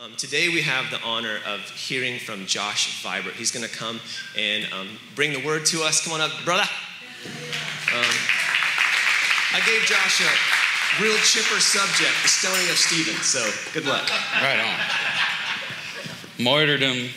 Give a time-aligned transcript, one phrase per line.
[0.00, 3.32] Um, today we have the honor of hearing from Josh Vibert.
[3.32, 3.98] He's going to come
[4.38, 4.86] and um,
[5.16, 6.04] bring the word to us.
[6.04, 6.62] Come on up, brother.
[6.62, 8.14] Um,
[9.54, 13.20] I gave Josh a real chipper subject, the stoning of Stephen.
[13.22, 14.08] So good luck.
[14.40, 16.44] Right on.
[16.44, 17.08] Martyrdom,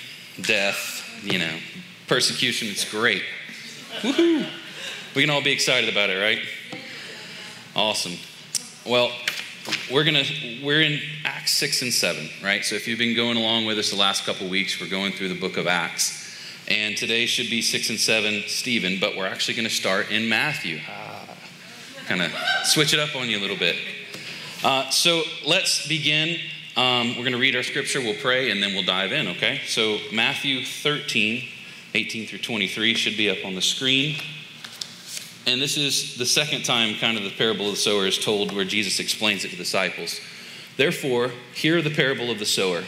[0.41, 1.55] death, you know,
[2.07, 3.21] persecution, it's great.
[3.99, 4.43] Woohoo!
[5.13, 6.39] We can all be excited about it, right?
[7.75, 8.13] Awesome.
[8.87, 9.11] Well,
[9.91, 10.23] we're gonna
[10.63, 10.99] we're in
[11.41, 12.63] Acts six and seven, right?
[12.63, 15.29] So if you've been going along with us the last couple weeks, we're going through
[15.29, 19.55] the book of Acts, and today should be six and seven, Stephen, but we're actually
[19.55, 20.79] going to start in Matthew.
[20.87, 21.27] Ah,
[22.07, 22.31] kind of
[22.65, 23.75] switch it up on you a little bit.
[24.63, 26.39] Uh, so let's begin.
[26.77, 29.27] Um, we're going to read our scripture, we'll pray, and then we'll dive in.
[29.29, 29.61] Okay?
[29.65, 31.43] So Matthew 13,
[31.95, 34.17] 18 through 23 should be up on the screen.
[35.47, 38.53] And this is the second time, kind of, the parable of the sower is told
[38.53, 40.19] where Jesus explains it to the disciples.
[40.77, 42.83] Therefore, hear the parable of the sower.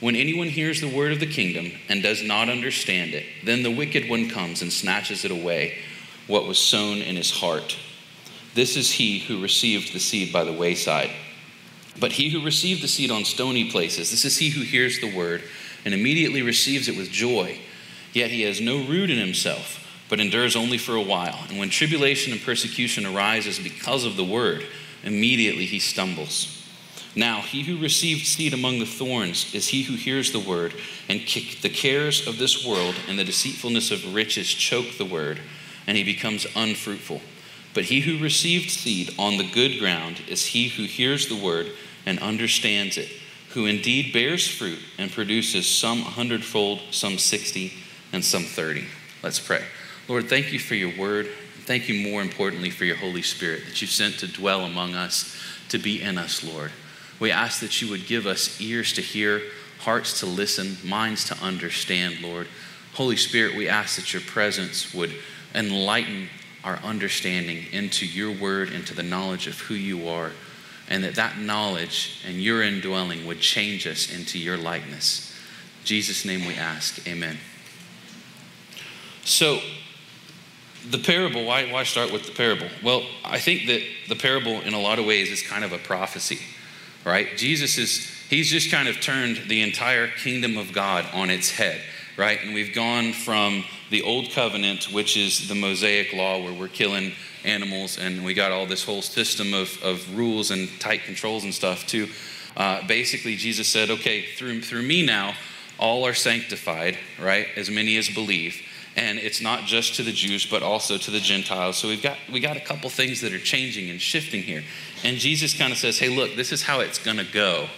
[0.00, 3.70] When anyone hears the word of the kingdom and does not understand it, then the
[3.70, 5.78] wicked one comes and snatches it away,
[6.26, 7.76] what was sown in his heart.
[8.54, 11.10] This is he who received the seed by the wayside.
[11.98, 15.14] But he who received the seed on stony places, this is he who hears the
[15.14, 15.42] word
[15.84, 17.58] and immediately receives it with joy,
[18.12, 21.38] yet he has no root in himself but endures only for a while.
[21.48, 24.66] And when tribulation and persecution arises because of the word,
[25.02, 26.63] immediately he stumbles.
[27.16, 30.74] Now, he who received seed among the thorns is he who hears the word,
[31.08, 35.38] and the cares of this world and the deceitfulness of riches choke the word,
[35.86, 37.20] and he becomes unfruitful.
[37.72, 41.68] But he who received seed on the good ground is he who hears the word
[42.04, 43.08] and understands it,
[43.50, 47.72] who indeed bears fruit and produces some hundredfold, some sixty,
[48.12, 48.86] and some thirty.
[49.22, 49.64] Let's pray.
[50.08, 51.28] Lord, thank you for your word.
[51.64, 55.36] Thank you more importantly for your Holy Spirit that you've sent to dwell among us,
[55.68, 56.72] to be in us, Lord.
[57.20, 59.42] We ask that you would give us ears to hear,
[59.80, 62.48] hearts to listen, minds to understand, Lord.
[62.94, 65.14] Holy Spirit, we ask that your presence would
[65.54, 66.28] enlighten
[66.64, 70.32] our understanding into your word, into the knowledge of who you are,
[70.88, 75.32] and that that knowledge and your indwelling would change us into your likeness.
[75.80, 77.06] In Jesus' name we ask.
[77.06, 77.38] Amen.
[79.24, 79.60] So,
[80.90, 82.68] the parable, why, why start with the parable?
[82.82, 85.78] Well, I think that the parable, in a lot of ways, is kind of a
[85.78, 86.40] prophecy,
[87.04, 87.36] right?
[87.36, 91.80] Jesus is, he's just kind of turned the entire kingdom of God on its head,
[92.16, 92.38] right?
[92.42, 97.12] And we've gone from the old covenant, which is the Mosaic law, where we're killing
[97.44, 101.54] animals and we got all this whole system of, of rules and tight controls and
[101.54, 102.08] stuff, to
[102.56, 105.34] uh, basically, Jesus said, okay, through, through me now,
[105.78, 107.48] all are sanctified, right?
[107.56, 108.62] As many as believe
[108.96, 111.76] and it's not just to the Jews but also to the Gentiles.
[111.76, 114.62] So we've got we got a couple things that are changing and shifting here.
[115.02, 117.68] And Jesus kind of says, "Hey, look, this is how it's going to go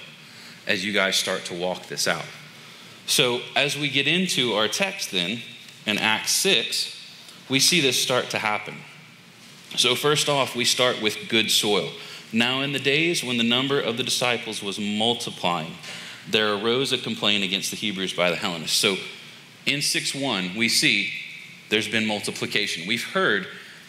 [0.67, 2.25] as you guys start to walk this out."
[3.07, 5.43] So as we get into our text then
[5.87, 6.97] in Acts 6,
[7.49, 8.75] we see this start to happen.
[9.77, 11.91] So first off, we start with good soil.
[12.33, 15.77] Now in the days when the number of the disciples was multiplying,
[16.29, 18.77] there arose a complaint against the Hebrews by the Hellenists.
[18.77, 18.97] So
[19.67, 21.13] in 6 1, we see
[21.69, 22.87] there's been multiplication.
[22.87, 23.47] We've heard,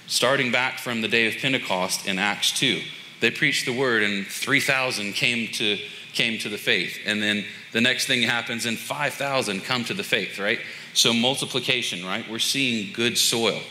[0.08, 2.82] starting back from the day of Pentecost in Acts 2,
[3.22, 5.78] they preached the word and 3,000 came to,
[6.14, 6.98] came to the faith.
[7.06, 10.60] And then the next thing happens and 5,000 come to the faith, right?
[10.94, 12.28] So multiplication, right?
[12.30, 13.62] We're seeing good soil.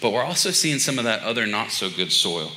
[0.00, 2.50] But we're also seeing some of that other not so good soil.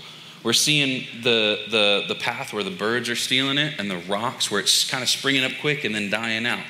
[0.43, 4.49] We're seeing the, the, the path where the birds are stealing it and the rocks
[4.49, 6.63] where it's kind of springing up quick and then dying out.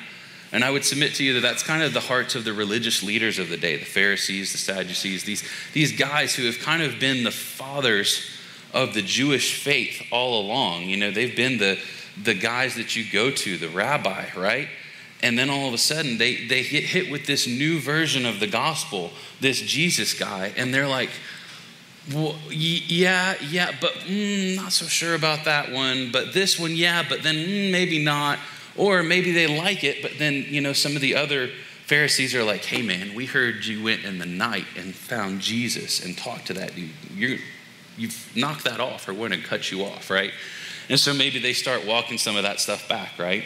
[0.52, 3.02] And I would submit to you that that's kind of the hearts of the religious
[3.02, 6.98] leaders of the day the Pharisees, the Sadducees, these, these guys who have kind of
[6.98, 8.28] been the fathers
[8.72, 10.84] of the Jewish faith all along.
[10.84, 11.78] You know, they've been the,
[12.20, 14.68] the guys that you go to, the rabbi, right?
[15.22, 18.40] And then all of a sudden they, they get hit with this new version of
[18.40, 21.10] the gospel, this Jesus guy, and they're like,
[22.12, 26.10] well, yeah, yeah, but mm, not so sure about that one.
[26.10, 28.38] But this one, yeah, but then mm, maybe not.
[28.80, 31.50] Or maybe they like it, but then, you know, some of the other
[31.84, 36.02] Pharisees are like, hey, man, we heard you went in the night and found Jesus
[36.02, 36.88] and talked to that dude.
[37.14, 37.36] You're,
[37.98, 40.32] you've knocked that off, or we're going to cut you off, right?
[40.88, 43.44] And so maybe they start walking some of that stuff back, right?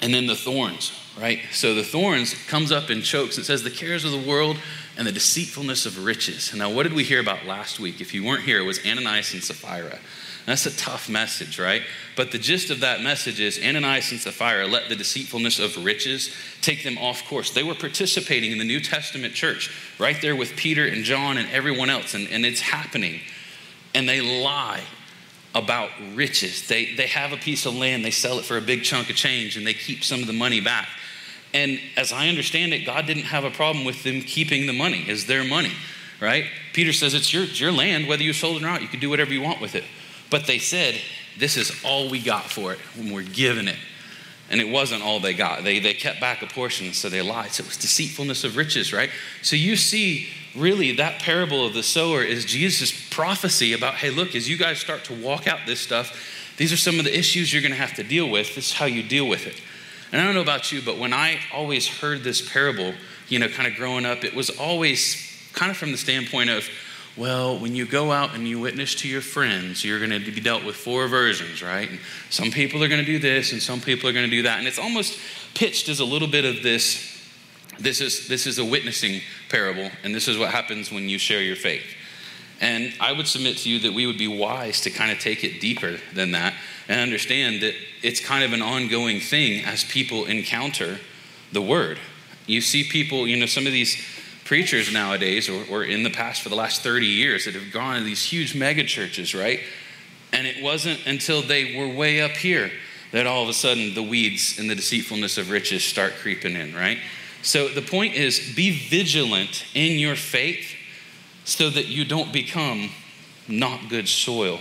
[0.00, 1.40] And then the thorns, right?
[1.50, 3.36] So the thorns comes up and chokes.
[3.36, 4.58] It says the cares of the world
[4.96, 6.54] and the deceitfulness of riches.
[6.54, 8.00] Now, what did we hear about last week?
[8.00, 9.98] If you weren't here, it was Ananias and Sapphira.
[10.46, 11.82] That's a tough message, right?
[12.16, 16.34] But the gist of that message is Ananias and Sapphira let the deceitfulness of riches
[16.60, 17.50] take them off course.
[17.50, 21.48] They were participating in the New Testament church, right there with Peter and John and
[21.50, 23.20] everyone else, and, and it's happening.
[23.94, 24.82] And they lie
[25.54, 26.68] about riches.
[26.68, 29.16] They, they have a piece of land, they sell it for a big chunk of
[29.16, 30.88] change, and they keep some of the money back.
[31.54, 35.04] And as I understand it, God didn't have a problem with them keeping the money,
[35.06, 35.72] it's their money,
[36.20, 36.46] right?
[36.74, 39.00] Peter says it's your, it's your land, whether you sold it or not, you can
[39.00, 39.84] do whatever you want with it.
[40.30, 41.00] But they said,
[41.38, 43.78] This is all we got for it when we're giving it.
[44.50, 45.64] And it wasn't all they got.
[45.64, 47.52] They, they kept back a portion, so they lied.
[47.52, 49.10] So it was deceitfulness of riches, right?
[49.42, 54.34] So you see, really, that parable of the sower is Jesus' prophecy about hey, look,
[54.34, 56.14] as you guys start to walk out this stuff,
[56.56, 58.54] these are some of the issues you're going to have to deal with.
[58.54, 59.60] This is how you deal with it.
[60.12, 62.94] And I don't know about you, but when I always heard this parable,
[63.28, 66.68] you know, kind of growing up, it was always kind of from the standpoint of,
[67.16, 70.40] well, when you go out and you witness to your friends, you're going to be
[70.40, 71.88] dealt with four versions, right?
[71.88, 74.42] And some people are going to do this and some people are going to do
[74.42, 74.58] that.
[74.58, 75.18] And it's almost
[75.54, 77.12] pitched as a little bit of this
[77.78, 81.42] this is this is a witnessing parable and this is what happens when you share
[81.42, 81.84] your faith.
[82.60, 85.44] And I would submit to you that we would be wise to kind of take
[85.44, 86.54] it deeper than that
[86.88, 90.98] and understand that it's kind of an ongoing thing as people encounter
[91.52, 91.98] the word.
[92.46, 93.96] You see people, you know, some of these
[94.44, 97.98] preachers nowadays, or, or in the past for the last 30 years, that have gone
[97.98, 99.60] to these huge mega churches, right?
[100.32, 102.70] And it wasn't until they were way up here
[103.12, 106.74] that all of a sudden the weeds and the deceitfulness of riches start creeping in,
[106.74, 106.98] right?
[107.42, 110.74] So the point is be vigilant in your faith
[111.44, 112.90] so that you don't become
[113.46, 114.58] not good soil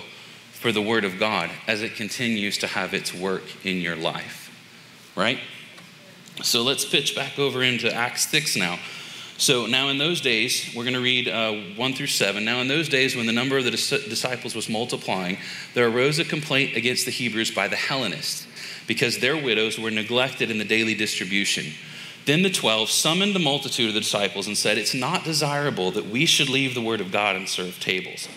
[0.51, 4.51] for the Word of God as it continues to have its work in your life,
[5.15, 5.39] right?
[6.41, 8.79] So let's pitch back over into Acts 6 now.
[9.43, 12.45] So now in those days, we're going to read uh, 1 through 7.
[12.45, 15.37] Now in those days, when the number of the dis- disciples was multiplying,
[15.73, 18.47] there arose a complaint against the Hebrews by the Hellenists,
[18.87, 21.73] because their widows were neglected in the daily distribution.
[22.25, 26.07] Then the twelve summoned the multitude of the disciples and said, It's not desirable that
[26.07, 28.29] we should leave the word of God and serve tables.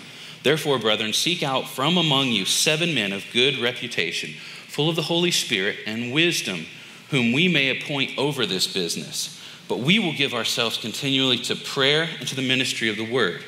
[0.43, 4.31] Therefore, brethren, seek out from among you seven men of good reputation,
[4.67, 6.67] full of the Holy Spirit and wisdom,
[7.11, 9.36] whom we may appoint over this business.
[9.69, 13.43] But we will give ourselves continually to prayer and to the ministry of the word.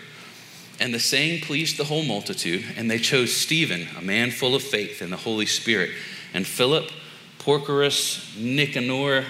[0.80, 4.62] And the saying pleased the whole multitude, and they chose Stephen, a man full of
[4.62, 5.90] faith and the Holy Spirit,
[6.32, 6.90] and Philip,
[7.38, 9.24] Prochorus, Nicanor,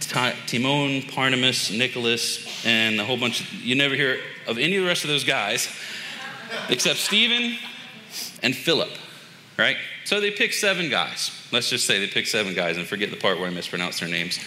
[0.00, 4.88] Timon, Parmenas, Nicholas, and a whole bunch of, you never hear of any of the
[4.88, 5.68] rest of those guys
[6.68, 7.56] except Stephen
[8.42, 8.90] and Philip,
[9.58, 9.76] right?
[10.04, 11.30] So they picked seven guys.
[11.52, 14.08] Let's just say they picked seven guys and forget the part where I mispronounced their
[14.08, 14.38] names.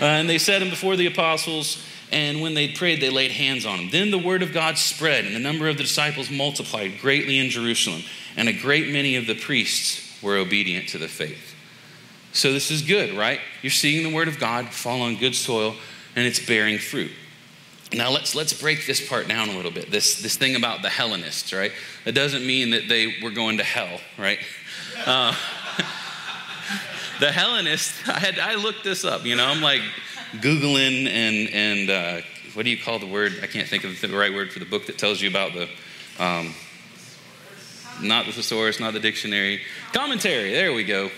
[0.00, 3.66] Uh, and they set him before the apostles, and when they prayed, they laid hands
[3.66, 3.90] on him.
[3.90, 7.50] Then the word of God spread, and the number of the disciples multiplied greatly in
[7.50, 8.02] Jerusalem,
[8.36, 11.54] and a great many of the priests were obedient to the faith.
[12.32, 13.40] So this is good, right?
[13.62, 15.76] You're seeing the word of God fall on good soil,
[16.16, 17.12] and it's bearing fruit.
[17.92, 19.90] Now let's let's break this part down a little bit.
[19.90, 21.70] This this thing about the Hellenists, right?
[22.04, 24.38] It doesn't mean that they were going to hell, right?
[25.06, 25.34] Uh,
[27.20, 28.08] the Hellenists.
[28.08, 29.24] I had I looked this up.
[29.24, 29.82] You know, I'm like
[30.34, 33.32] googling and and uh, what do you call the word?
[33.42, 35.68] I can't think of the right word for the book that tells you about the.
[36.18, 36.54] Um,
[38.02, 39.60] not the thesaurus, not the dictionary,
[39.92, 40.52] commentary.
[40.52, 41.10] There we go.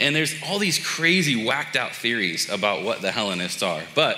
[0.00, 3.82] And there's all these crazy, whacked out theories about what the Hellenists are.
[3.94, 4.16] But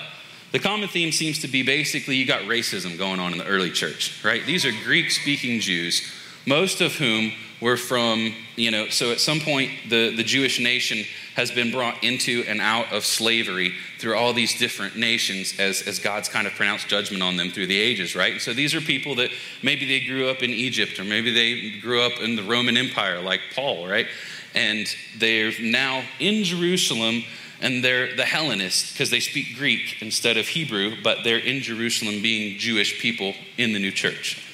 [0.53, 3.71] the common theme seems to be basically you got racism going on in the early
[3.71, 4.45] church, right?
[4.45, 6.03] These are Greek speaking Jews,
[6.47, 11.05] most of whom were from, you know, so at some point the, the Jewish nation
[11.35, 15.99] has been brought into and out of slavery through all these different nations as, as
[15.99, 18.41] God's kind of pronounced judgment on them through the ages, right?
[18.41, 19.31] So these are people that
[19.62, 23.21] maybe they grew up in Egypt or maybe they grew up in the Roman Empire
[23.21, 24.07] like Paul, right?
[24.55, 24.87] And
[25.19, 27.25] they're now in Jerusalem
[27.61, 32.23] and they're the Hellenists because they speak Greek instead of Hebrew, but they're in Jerusalem
[32.23, 34.50] being Jewish people in the new church.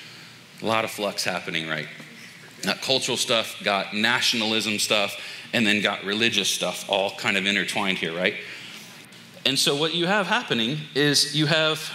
[0.63, 1.87] A lot of flux happening, right?
[2.63, 5.17] Got cultural stuff, got nationalism stuff,
[5.53, 8.35] and then got religious stuff all kind of intertwined here, right?
[9.45, 11.91] And so what you have happening is you have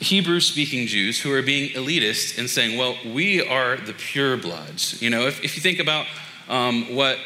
[0.00, 5.00] Hebrew speaking Jews who are being elitist and saying, well, we are the pure bloods.
[5.00, 6.06] You know, if, if you think about
[6.48, 7.18] um, what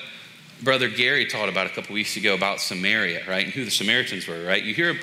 [0.62, 3.44] Brother Gary taught about a couple weeks ago about Samaria, right?
[3.44, 4.62] And who the Samaritans were, right?
[4.62, 4.96] You hear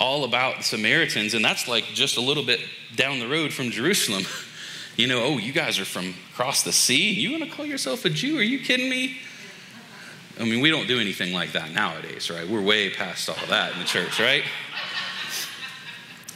[0.00, 2.60] all about the Samaritans, and that's like just a little bit
[2.94, 4.24] down the road from Jerusalem.
[4.96, 7.12] you know, oh, you guys are from across the sea?
[7.12, 8.38] You want to call yourself a Jew?
[8.38, 9.18] Are you kidding me?
[10.38, 12.46] I mean, we don't do anything like that nowadays, right?
[12.48, 14.42] We're way past all that in the church, right?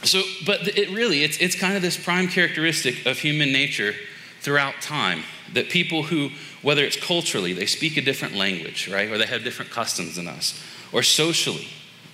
[0.03, 3.93] So, but it really, it's, it's kind of this prime characteristic of human nature
[4.39, 9.09] throughout time that people who whether it's culturally, they speak a different language, right?
[9.09, 10.61] Or they have different customs than us.
[10.91, 11.67] Or socially,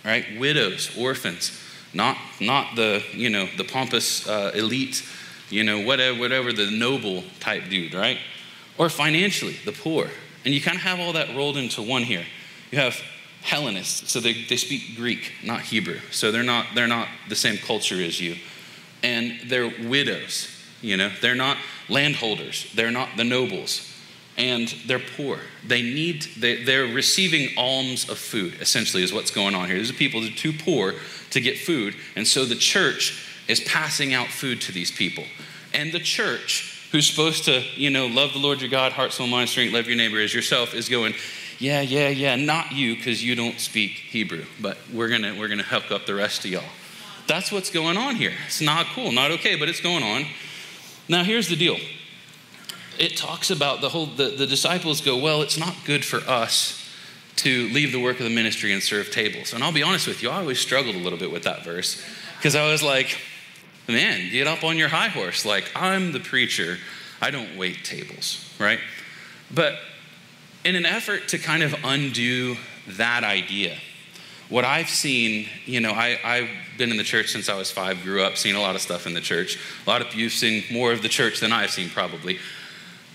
[0.05, 0.25] right?
[0.39, 1.59] Widows, orphans,
[1.93, 5.03] not, not the, you know, the pompous uh, elite,
[5.49, 8.17] you know, whatever, whatever the noble type dude, right?
[8.77, 10.07] or financially, the poor.
[10.45, 12.25] And you kind of have all that rolled into one here.
[12.71, 12.99] You have
[13.41, 15.99] Hellenists, so they, they speak Greek, not Hebrew.
[16.11, 18.35] So they're not, they're not the same culture as you.
[19.03, 20.49] And they're widows,
[20.81, 23.93] you know, they're not landholders, they're not the nobles,
[24.37, 25.39] and they're poor.
[25.65, 29.77] They need, they, they're receiving alms of food, essentially, is what's going on here.
[29.77, 30.95] These are people that are too poor
[31.29, 35.23] to get food, and so the church is passing out food to these people.
[35.73, 39.27] And the church, who's supposed to, you know, love the Lord your God, heart, soul,
[39.27, 41.13] mind, strength, love your neighbor as yourself, is going,
[41.59, 45.63] yeah, yeah, yeah, not you because you don't speak Hebrew, but we're gonna we're gonna
[45.63, 46.63] hook up the rest of y'all.
[47.25, 48.33] That's what's going on here.
[48.45, 50.25] It's not cool, not okay, but it's going on.
[51.09, 51.77] Now here's the deal.
[52.99, 56.83] It talks about the whole the, the disciples go, well, it's not good for us
[57.37, 59.53] to leave the work of the ministry and serve tables.
[59.53, 62.03] And I'll be honest with you, I always struggled a little bit with that verse
[62.37, 63.17] because I was like,
[63.87, 65.45] man, get up on your high horse.
[65.45, 66.77] Like, I'm the preacher,
[67.21, 68.79] I don't wait tables, right?
[69.53, 69.75] But
[70.63, 73.77] in an effort to kind of undo that idea,
[74.49, 78.01] what I've seen, you know, I, I've been in the church since I was five,
[78.03, 79.59] grew up, seen a lot of stuff in the church.
[79.85, 82.39] A lot of you've seen more of the church than I've seen, probably.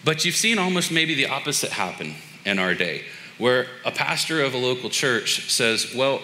[0.05, 3.05] But you've seen almost maybe the opposite happen in our day,
[3.39, 6.21] where a pastor of a local church says, Well,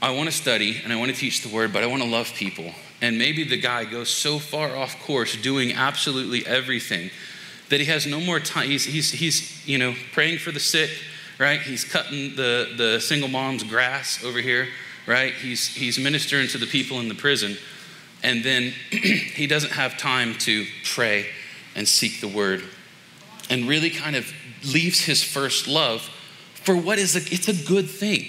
[0.00, 2.08] I want to study and I want to teach the word, but I want to
[2.08, 2.72] love people.
[3.00, 7.10] And maybe the guy goes so far off course doing absolutely everything
[7.70, 8.68] that he has no more time.
[8.68, 10.90] He's, he's, he's you know, praying for the sick,
[11.38, 11.60] right?
[11.60, 14.68] He's cutting the, the single mom's grass over here,
[15.06, 15.32] right?
[15.32, 17.56] He's, he's ministering to the people in the prison.
[18.22, 21.26] And then he doesn't have time to pray
[21.74, 22.62] and seek the word
[23.48, 24.32] and really kind of
[24.64, 26.02] leaves his first love
[26.54, 28.26] for what is a, it's a good thing.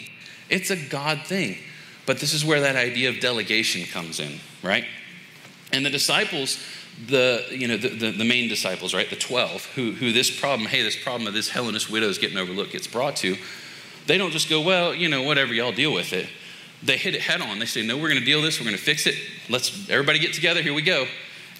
[0.49, 1.57] It's a God thing.
[2.05, 4.85] But this is where that idea of delegation comes in, right?
[5.73, 6.63] And the disciples,
[7.07, 10.67] the you know the, the, the, main disciples right the 12 who, who this problem
[10.67, 13.35] hey this problem of this hellenist widow is getting overlooked gets brought to
[14.05, 16.27] they don't just go well you know whatever y'all deal with it.
[16.83, 17.59] They hit it head on.
[17.59, 19.15] They say no we're going to deal this we're going to fix it.
[19.49, 21.07] Let's everybody get together here we go.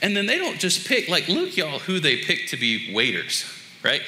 [0.01, 3.45] And then they don't just pick like look y'all who they pick to be waiters
[3.83, 4.01] right?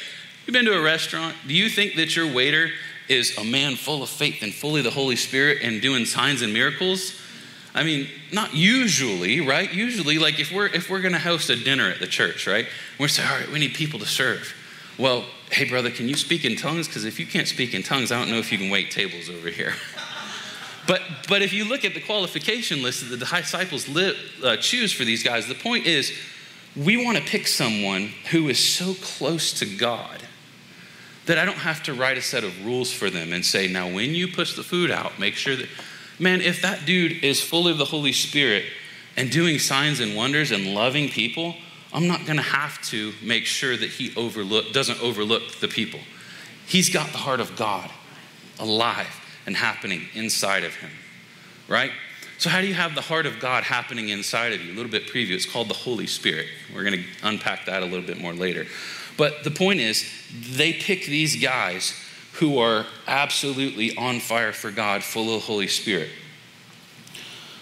[0.45, 1.35] You've been to a restaurant?
[1.47, 2.69] Do you think that your waiter
[3.09, 6.53] is a man full of faith and fully the holy spirit and doing signs and
[6.53, 7.19] miracles
[7.75, 9.71] I mean, not usually, right?
[9.73, 12.67] Usually, like if we're if we're gonna host a dinner at the church, right?
[12.99, 14.53] We're saying, all right, we need people to serve.
[14.97, 16.87] Well, hey brother, can you speak in tongues?
[16.87, 19.27] Because if you can't speak in tongues, I don't know if you can wait tables
[19.27, 19.73] over here.
[20.87, 24.93] but but if you look at the qualification list that the disciples li- uh, choose
[24.93, 26.13] for these guys, the point is,
[26.75, 30.21] we want to pick someone who is so close to God
[31.25, 33.89] that I don't have to write a set of rules for them and say, now
[33.89, 35.69] when you push the food out, make sure that
[36.19, 38.65] Man, if that dude is full of the Holy Spirit
[39.17, 41.55] and doing signs and wonders and loving people,
[41.93, 45.99] I'm not going to have to make sure that he overlook doesn't overlook the people.
[46.65, 47.89] He's got the heart of God
[48.59, 50.91] alive and happening inside of him.
[51.67, 51.91] Right?
[52.37, 54.73] So how do you have the heart of God happening inside of you?
[54.73, 55.31] A little bit preview.
[55.31, 56.47] It's called the Holy Spirit.
[56.73, 58.65] We're going to unpack that a little bit more later.
[59.17, 60.09] But the point is,
[60.51, 61.93] they pick these guys
[62.33, 66.09] who are absolutely on fire for God, full of the Holy Spirit.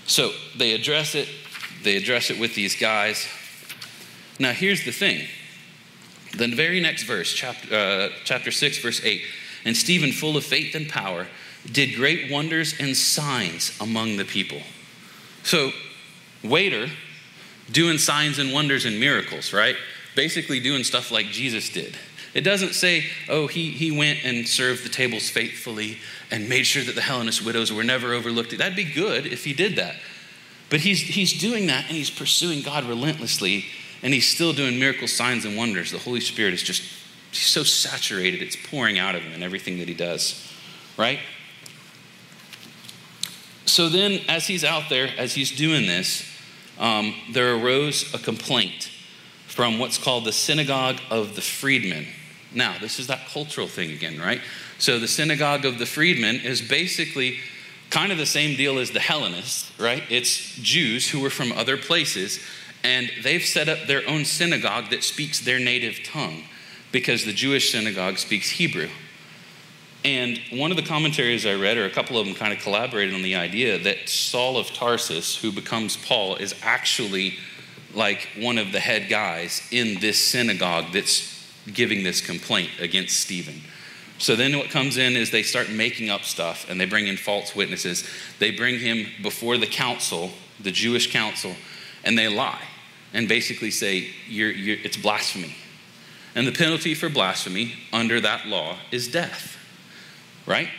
[0.08, 1.28] So they address it,
[1.84, 3.28] they address it with these guys.
[4.40, 5.28] Now, here's the thing
[6.34, 9.22] the very next verse, chapter, uh, chapter 6, verse 8
[9.66, 11.28] and Stephen, full of faith and power,
[11.72, 14.62] did great wonders and signs among the people.
[15.44, 15.72] So,
[16.44, 16.88] waiter,
[17.72, 19.76] doing signs and wonders and miracles, right?
[20.16, 21.96] Basically, doing stuff like Jesus did.
[22.34, 25.98] It doesn't say, oh, he, he went and served the tables faithfully
[26.30, 28.58] and made sure that the Hellenist widows were never overlooked.
[28.58, 29.96] That'd be good if he did that.
[30.70, 33.66] But he's, he's doing that and he's pursuing God relentlessly
[34.02, 35.92] and he's still doing miracle signs and wonders.
[35.92, 36.82] The Holy Spirit is just
[37.32, 40.52] he's so saturated, it's pouring out of him in everything that he does,
[40.98, 41.20] right?
[43.66, 46.28] So then, as he's out there, as he's doing this,
[46.80, 48.90] um, there arose a complaint
[49.48, 52.06] from what's called the synagogue of the freedmen.
[52.54, 54.42] Now, this is that cultural thing again, right?
[54.78, 57.40] So, the synagogue of the freedmen is basically
[57.90, 60.04] kind of the same deal as the Hellenists, right?
[60.10, 62.40] It's Jews who were from other places,
[62.84, 66.44] and they've set up their own synagogue that speaks their native tongue
[66.92, 68.90] because the Jewish synagogue speaks Hebrew.
[70.04, 73.14] And one of the commentaries I read, or a couple of them kind of collaborated
[73.14, 77.36] on the idea that Saul of Tarsus, who becomes Paul, is actually
[77.94, 81.41] like one of the head guys in this synagogue that's
[81.74, 83.62] giving this complaint against Stephen.
[84.18, 87.18] So then what comes in is they start making up stuff and they bring in
[87.18, 88.08] false witnesses.
[88.38, 91.56] They bring him before the council, the Jewish council,
[92.04, 92.62] and they lie
[93.14, 95.56] and basically say, you're, you're, it's blasphemy.
[96.36, 99.58] And the penalty for blasphemy under that law is death,
[100.46, 100.70] right?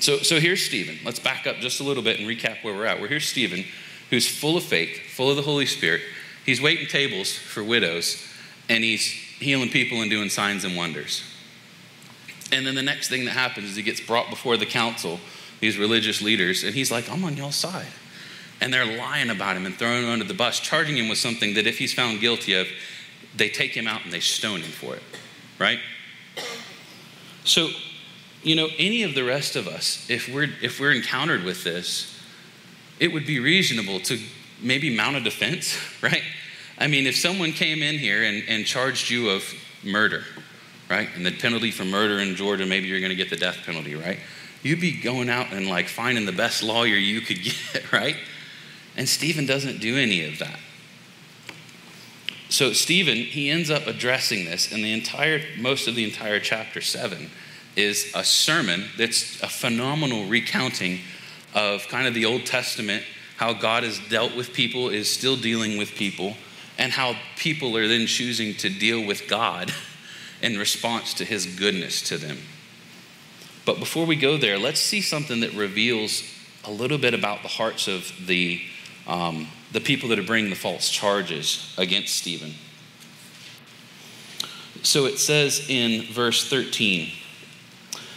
[0.00, 0.98] So, so here's Stephen.
[1.04, 3.00] Let's back up just a little bit and recap where we're at.
[3.00, 3.64] We're here's Stephen,
[4.10, 6.02] who's full of faith, full of the Holy Spirit.
[6.44, 8.22] He's waiting tables for widows,
[8.68, 11.22] and he's healing people and doing signs and wonders.
[12.52, 15.20] And then the next thing that happens is he gets brought before the council,
[15.60, 17.86] these religious leaders, and he's like, I'm on y'all's side.
[18.60, 21.54] And they're lying about him and throwing him under the bus, charging him with something
[21.54, 22.66] that if he's found guilty of,
[23.36, 25.02] they take him out and they stone him for it,
[25.58, 25.78] right?
[27.44, 27.68] So,
[28.42, 32.18] you know, any of the rest of us, if we're if we're encountered with this,
[32.98, 34.18] it would be reasonable to
[34.62, 36.22] maybe mount a defense, right?
[36.78, 39.44] I mean, if someone came in here and, and charged you of
[39.82, 40.24] murder,
[40.90, 41.08] right?
[41.14, 43.94] And the penalty for murder in Georgia, maybe you're going to get the death penalty,
[43.94, 44.18] right?
[44.62, 48.16] You'd be going out and like finding the best lawyer you could get, right?
[48.96, 50.58] And Stephen doesn't do any of that.
[52.48, 56.80] So Stephen, he ends up addressing this, and the entire most of the entire chapter
[56.80, 57.30] seven
[57.74, 61.00] is a sermon that's a phenomenal recounting
[61.54, 63.02] of kind of the Old Testament,
[63.36, 66.36] how God has dealt with people, is still dealing with people,
[66.78, 69.72] and how people are then choosing to deal with God
[70.42, 72.38] in response to his goodness to them.
[73.64, 76.22] But before we go there, let's see something that reveals
[76.64, 78.60] a little bit about the hearts of the
[79.06, 82.54] um, the people that are bringing the false charges against Stephen.
[84.82, 87.12] So it says in verse 13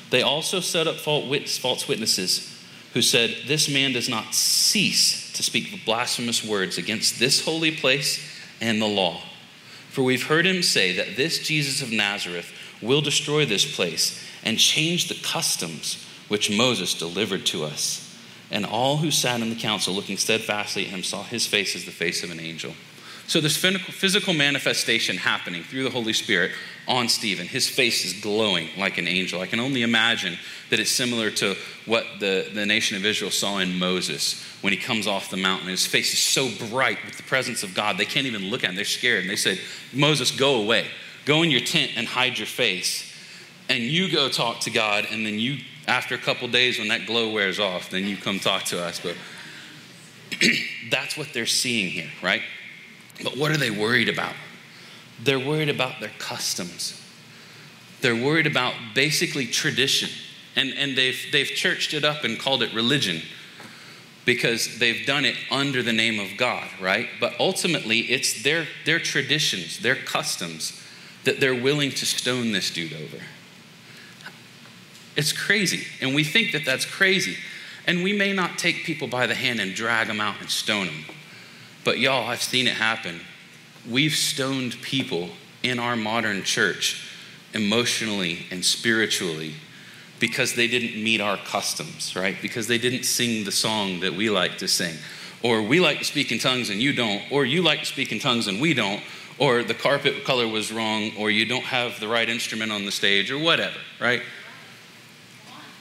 [0.09, 2.63] they also set up false witnesses
[2.93, 8.28] who said, This man does not cease to speak blasphemous words against this holy place
[8.61, 9.21] and the law.
[9.89, 12.51] For we've heard him say that this Jesus of Nazareth
[12.81, 18.05] will destroy this place and change the customs which Moses delivered to us.
[18.51, 21.85] And all who sat in the council, looking steadfastly at him, saw his face as
[21.85, 22.73] the face of an angel.
[23.29, 26.51] So there's physical manifestation happening through the Holy Spirit
[26.88, 27.45] on Stephen.
[27.45, 29.39] His face is glowing like an angel.
[29.39, 30.36] I can only imagine
[30.71, 31.55] that it's similar to
[31.86, 35.69] what the, the nation of Israel saw in Moses when he comes off the mountain.
[35.69, 38.72] His face is so bright with the presence of God, they can't even look at
[38.72, 38.75] him.
[38.75, 39.22] They're scared.
[39.22, 39.59] And they said,
[39.94, 40.87] Moses, go away.
[41.25, 43.13] Go in your tent and hide your face.
[43.70, 47.05] And you go talk to God, and then you after a couple days, when that
[47.05, 49.00] glow wears off, then you come talk to us.
[49.00, 49.15] But
[50.89, 52.42] that's what they're seeing here, right?
[53.24, 54.34] But what are they worried about?
[55.24, 57.01] They're worried about their customs.
[58.01, 60.10] They're worried about basically tradition.
[60.55, 63.22] And, and they've, they've churched it up and called it religion
[64.25, 67.08] because they've done it under the name of God, right?
[67.20, 70.82] But ultimately, it's their, their traditions, their customs
[71.24, 73.24] that they're willing to stone this dude over.
[75.16, 75.86] It's crazy.
[76.01, 77.38] And we think that that's crazy.
[77.86, 80.86] And we may not take people by the hand and drag them out and stone
[80.86, 81.05] them.
[81.83, 83.22] But y'all, I've seen it happen.
[83.89, 85.29] We've stoned people
[85.63, 87.05] in our modern church
[87.53, 89.55] emotionally and spiritually
[90.20, 92.35] because they didn't meet our customs, right?
[92.42, 94.96] Because they didn't sing the song that we like to sing.
[95.42, 97.22] Or we like to speak in tongues and you don't.
[97.31, 99.01] Or you like to speak in tongues and we don't.
[99.37, 101.11] Or the carpet color was wrong.
[101.18, 104.22] Or you don't have the right instrument on the stage or whatever, right?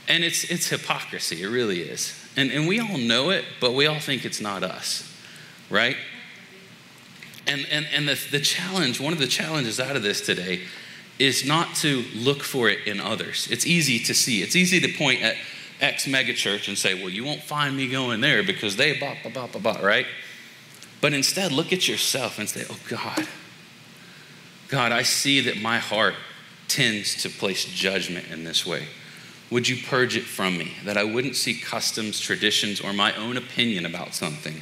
[0.08, 2.14] And it's, it's hypocrisy, it really is.
[2.36, 5.07] And, and we all know it, but we all think it's not us,
[5.70, 5.96] right?
[7.46, 10.62] And, and, and the, the challenge, one of the challenges out of this today
[11.18, 13.48] is not to look for it in others.
[13.50, 14.42] It's easy to see.
[14.42, 15.36] It's easy to point at
[15.80, 19.46] X megachurch and say, well, you won't find me going there because they blah, blah,
[19.46, 20.06] blah, blah, right?
[21.00, 23.26] But instead, look at yourself and say, oh, God,
[24.68, 26.14] God, I see that my heart
[26.66, 28.88] tends to place judgment in this way.
[29.50, 30.74] Would you purge it from me?
[30.84, 34.60] That I wouldn't see customs, traditions, or my own opinion about something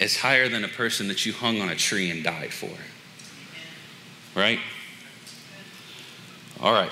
[0.00, 2.70] as higher than a person that you hung on a tree and died for.
[4.38, 4.60] Right?
[6.60, 6.90] All right.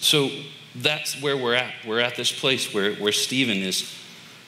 [0.00, 0.30] So
[0.74, 1.72] that's where we're at.
[1.86, 3.92] We're at this place where, where Stephen is,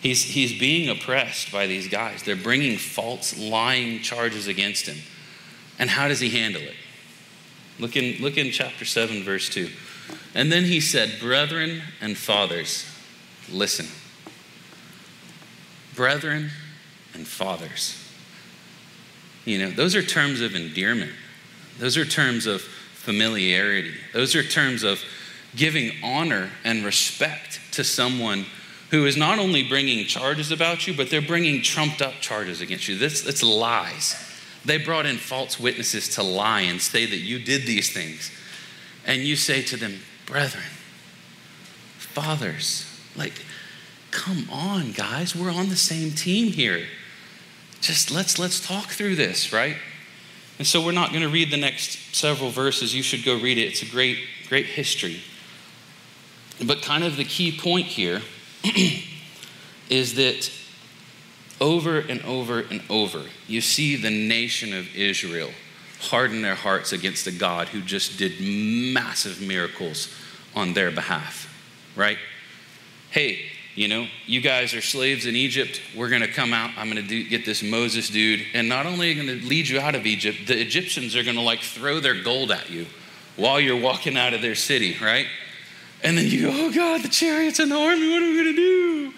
[0.01, 2.23] he's, he's being oppressed by these guys.
[2.23, 4.99] They're bringing false, lying charges against him.
[5.79, 6.75] And how does he handle it?
[7.79, 9.71] Look in, look in chapter 7, verse 2.
[10.35, 12.87] And then he said, Brethren and fathers,
[13.51, 13.87] listen.
[15.95, 16.51] Brethren
[17.17, 17.99] and fathers.
[19.45, 21.13] You know, those are terms of endearment,
[21.79, 25.03] those are terms of familiarity, those are terms of
[25.55, 28.45] giving honor and respect to someone
[28.91, 32.87] who is not only bringing charges about you, but they're bringing trumped up charges against
[32.87, 32.97] you.
[32.97, 34.15] This, it's lies.
[34.65, 38.31] They brought in false witnesses to lie and say that you did these things
[39.07, 40.65] and you say to them, Brethren,
[41.99, 42.85] fathers,
[43.17, 43.45] like,
[44.11, 46.87] come on, guys, we're on the same team here.
[47.81, 49.77] Just let's let's talk through this, right?
[50.59, 52.95] And so we're not going to read the next several verses.
[52.95, 53.63] You should go read it.
[53.63, 55.21] It's a great, great history.
[56.65, 58.23] But kind of the key point here
[59.91, 60.51] is that
[61.61, 65.51] over and over and over, you see the nation of Israel
[66.01, 70.15] harden their hearts against a God who just did massive miracles
[70.55, 71.53] on their behalf,
[71.95, 72.19] right?
[73.11, 75.83] Hey, you know, you guys are slaves in Egypt.
[75.95, 76.71] We're going to come out.
[76.79, 78.41] I'm going to get this Moses dude.
[78.55, 81.37] And not only are going to lead you out of Egypt, the Egyptians are going
[81.37, 82.87] to like throw their gold at you
[83.37, 85.27] while you're walking out of their city, right?
[86.03, 88.47] And then you go, oh God, the chariots and the army, what are we going
[88.47, 89.13] to do?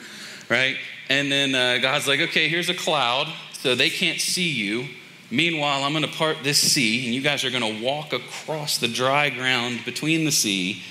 [0.50, 0.76] Right?
[1.08, 4.88] And then uh, God's like, okay, here's a cloud, so they can't see you.
[5.30, 8.78] Meanwhile, I'm going to part this sea, and you guys are going to walk across
[8.78, 10.82] the dry ground between the sea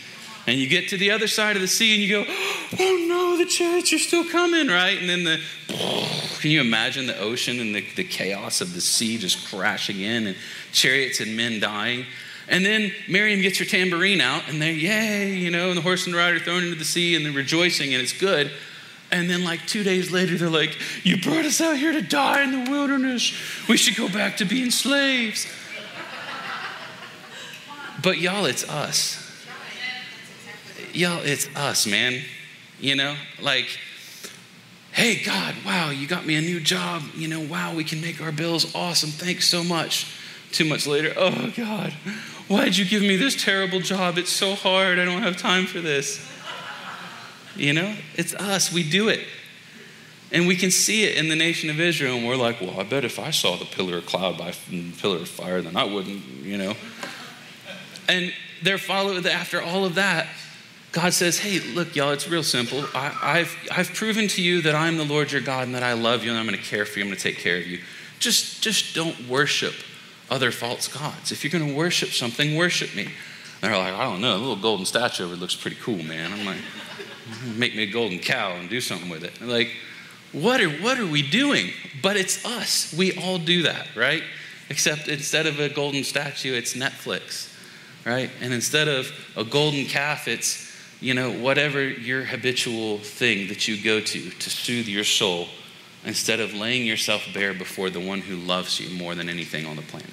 [0.48, 2.26] and you get to the other side of the sea and you go,
[2.80, 4.98] oh no, the chariots are still coming, right?
[4.98, 5.42] And then the,
[6.40, 10.28] can you imagine the ocean and the, the chaos of the sea just crashing in
[10.28, 10.38] and
[10.72, 12.06] chariots and men dying?
[12.48, 16.08] And then Miriam gets her tambourine out and they're, yay, you know, and the horse
[16.08, 18.50] and rider thrown into the sea and they're rejoicing and it's good.
[19.10, 22.44] And then, like two days later, they're like, You brought us out here to die
[22.44, 23.32] in the wilderness.
[23.70, 25.48] We should go back to being slaves.
[28.04, 29.27] But y'all, it's us
[30.98, 32.22] y'all, it's us, man.
[32.80, 33.68] You know, like,
[34.92, 37.04] hey, God, wow, you got me a new job.
[37.16, 38.76] You know, wow, we can make our bills.
[38.76, 39.10] Awesome.
[39.10, 40.14] Thanks so much.
[40.52, 41.92] Two months later, oh, God,
[42.48, 44.18] why'd you give me this terrible job?
[44.18, 44.98] It's so hard.
[44.98, 46.26] I don't have time for this.
[47.56, 48.72] You know, it's us.
[48.72, 49.26] We do it.
[50.32, 52.84] And we can see it in the nation of Israel, and we're like, well, I
[52.84, 54.54] bet if I saw the pillar of cloud by
[55.00, 56.76] pillar of fire, then I wouldn't, you know.
[58.10, 60.28] And they're followed after all of that.
[60.98, 62.84] God says, Hey, look, y'all, it's real simple.
[62.96, 65.94] I, have I've proven to you that I'm the Lord your God and that I
[65.94, 67.06] love you and I'm going to care for you.
[67.06, 67.82] I'm going to take care of you.
[68.18, 69.76] Just, just don't worship
[70.32, 71.32] other false gods.
[71.32, 73.04] If you're going to worship something, worship me.
[73.04, 73.14] And
[73.62, 76.34] they're like, I don't know, a little golden statue it looks pretty cool, man.
[76.34, 79.40] I'm like, mm-hmm, make me a golden cow and do something with it.
[79.40, 79.72] like,
[80.32, 81.74] what are, what are we doing?
[82.02, 82.92] But it's us.
[82.92, 84.24] We all do that, right?
[84.72, 87.54] Except instead of a golden statue, it's Netflix,
[88.04, 88.32] right?
[88.42, 90.67] And instead of a golden calf, it's
[91.00, 95.48] you know, whatever your habitual thing that you go to to soothe your soul
[96.04, 99.76] instead of laying yourself bare before the one who loves you more than anything on
[99.76, 100.10] the planet.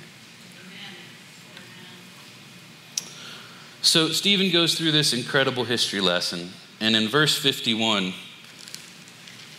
[3.81, 8.15] So, Stephen goes through this incredible history lesson, and in verse 51,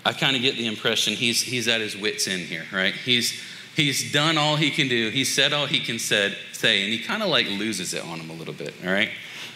[0.03, 2.93] I kind of get the impression he's, he's at his wits' end here, right?
[2.93, 3.39] He's,
[3.75, 6.99] he's done all he can do, he's said all he can said, say, and he
[6.99, 9.11] kind of like loses it on him a little bit, all right?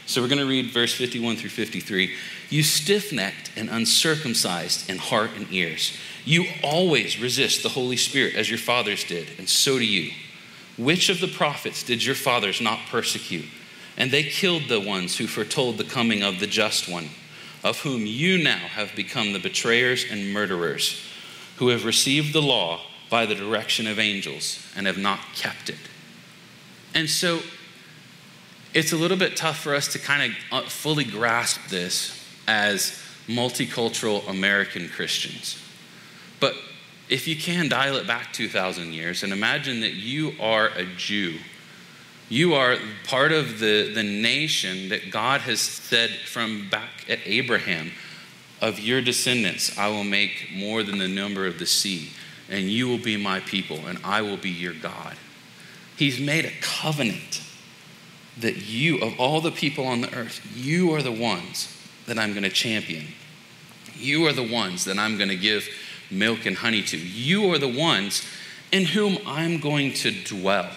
[0.10, 2.15] So we're going to read verse 51 through 53.
[2.50, 5.95] You stiff necked and uncircumcised in heart and ears.
[6.26, 10.12] You always resist the Holy Spirit as your fathers did, and so do you.
[10.80, 13.45] Which of the prophets did your fathers not persecute?
[13.98, 17.10] And they killed the ones who foretold the coming of the just one,
[17.63, 21.06] of whom you now have become the betrayers and murderers,
[21.58, 25.78] who have received the law by the direction of angels and have not kept it.
[26.95, 27.41] And so
[28.73, 33.01] it's a little bit tough for us to kind of uh, fully grasp this as
[33.27, 35.62] multicultural American Christians.
[36.39, 36.55] But
[37.10, 41.39] if you can dial it back 2,000 years and imagine that you are a Jew,
[42.29, 47.91] you are part of the, the nation that God has said from back at Abraham,
[48.62, 52.10] of your descendants, I will make more than the number of the sea,
[52.49, 55.15] and you will be my people, and I will be your God.
[55.95, 57.41] He's made a covenant
[58.39, 61.75] that you, of all the people on the earth, you are the ones
[62.06, 63.06] that I'm going to champion.
[63.95, 65.67] You are the ones that I'm going to give
[66.10, 66.97] milk and honey to.
[66.97, 68.25] You are the ones
[68.71, 70.69] in whom I'm going to dwell.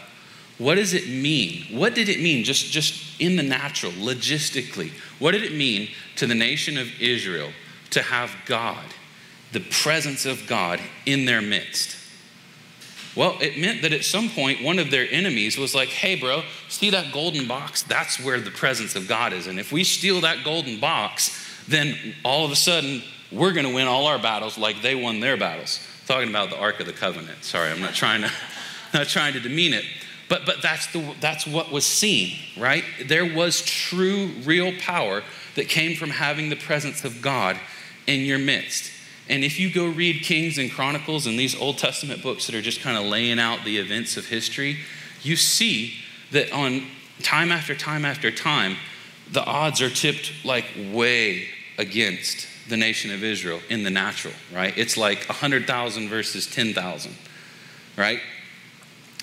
[0.59, 1.77] What does it mean?
[1.77, 4.93] What did it mean just, just in the natural, logistically?
[5.19, 7.51] What did it mean to the nation of Israel
[7.91, 8.85] to have God,
[9.53, 11.97] the presence of God in their midst?
[13.15, 16.43] Well, it meant that at some point, one of their enemies was like, hey, bro,
[16.69, 17.83] see that golden box?
[17.83, 19.47] That's where the presence of God is.
[19.47, 23.75] And if we steal that golden box, then all of a sudden, we're going to
[23.75, 25.87] win all our battles like they won their battles.
[26.07, 27.45] Talking about the Ark of the Covenant.
[27.45, 28.31] Sorry, I'm not trying to,
[28.95, 29.85] not trying to demean it.
[30.29, 32.85] But, but that's, the, that's what was seen, right?
[33.05, 35.23] There was true, real power
[35.57, 37.59] that came from having the presence of God
[38.07, 38.92] in your midst.
[39.29, 42.63] And if you go read Kings and Chronicles and these Old Testament books that are
[42.63, 44.79] just kind of laying out the events of history,
[45.23, 45.95] you see
[46.33, 46.87] that on
[47.23, 48.77] time after time after time,
[49.31, 51.47] the odds are tipped like way
[51.79, 54.77] against the nation of Israel in the natural, right?
[54.77, 57.15] It's like 100,000 versus 10,000,
[57.97, 58.21] right?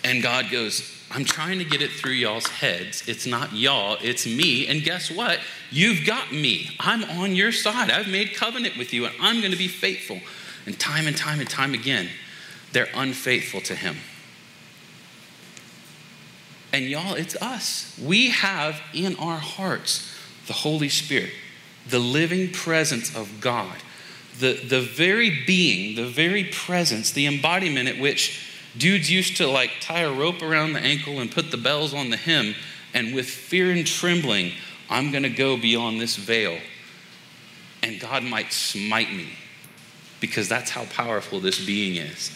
[0.03, 3.07] And God goes, I'm trying to get it through y'all's heads.
[3.07, 4.67] It's not y'all, it's me.
[4.67, 5.39] And guess what?
[5.71, 6.69] You've got me.
[6.79, 7.89] I'm on your side.
[7.89, 10.19] I've made covenant with you, and I'm going to be faithful.
[10.65, 12.09] And time and time and time again,
[12.73, 13.97] they're unfaithful to him.
[16.71, 17.99] And y'all, it's us.
[18.03, 21.31] We have in our hearts the Holy Spirit,
[21.87, 23.77] the living presence of God,
[24.39, 29.71] the, the very being, the very presence, the embodiment at which Dudes used to like
[29.81, 32.55] tie a rope around the ankle and put the bells on the hem,
[32.93, 34.53] and with fear and trembling,
[34.89, 36.57] I'm going to go beyond this veil,
[37.83, 39.29] and God might smite me
[40.19, 42.31] because that's how powerful this being is.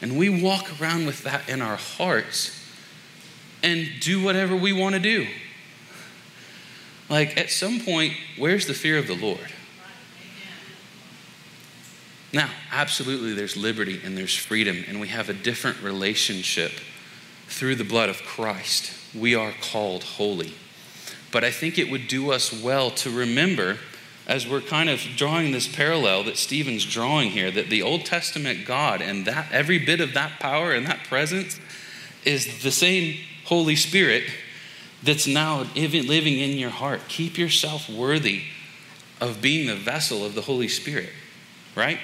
[0.00, 2.52] And we walk around with that in our hearts
[3.62, 5.26] and do whatever we want to do.
[7.08, 9.52] Like, at some point, where's the fear of the Lord?
[12.32, 16.72] Now, absolutely, there's liberty and there's freedom, and we have a different relationship
[17.46, 18.92] through the blood of Christ.
[19.14, 20.54] We are called holy.
[21.32, 23.78] But I think it would do us well to remember,
[24.26, 28.66] as we're kind of drawing this parallel that Stephen's drawing here, that the Old Testament
[28.66, 31.60] God and that every bit of that power and that presence
[32.24, 34.24] is the same Holy Spirit
[35.02, 37.02] that's now living in your heart.
[37.08, 38.42] Keep yourself worthy
[39.20, 41.10] of being the vessel of the Holy Spirit,
[41.76, 41.98] right?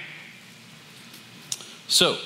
[1.92, 2.16] So,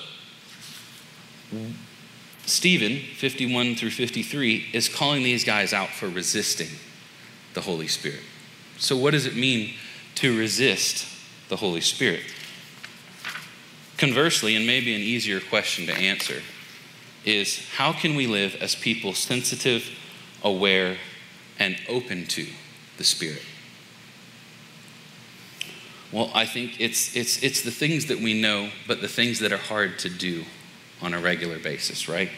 [2.45, 6.69] Stephen, 51 through 53, is calling these guys out for resisting
[7.55, 8.21] the Holy Spirit.
[8.79, 9.75] So, what does it mean
[10.15, 11.05] to resist
[11.49, 12.21] the Holy Spirit?
[13.99, 16.43] Conversely, and maybe an easier question to answer,
[17.25, 19.91] is how can we live as people sensitive,
[20.45, 20.97] aware,
[21.59, 22.47] and open to
[22.99, 23.43] the Spirit?
[26.17, 29.53] Well, I think it's, it's, it's the things that we know, but the things that
[29.53, 30.47] are hard to do
[31.03, 32.31] on a regular basis, right?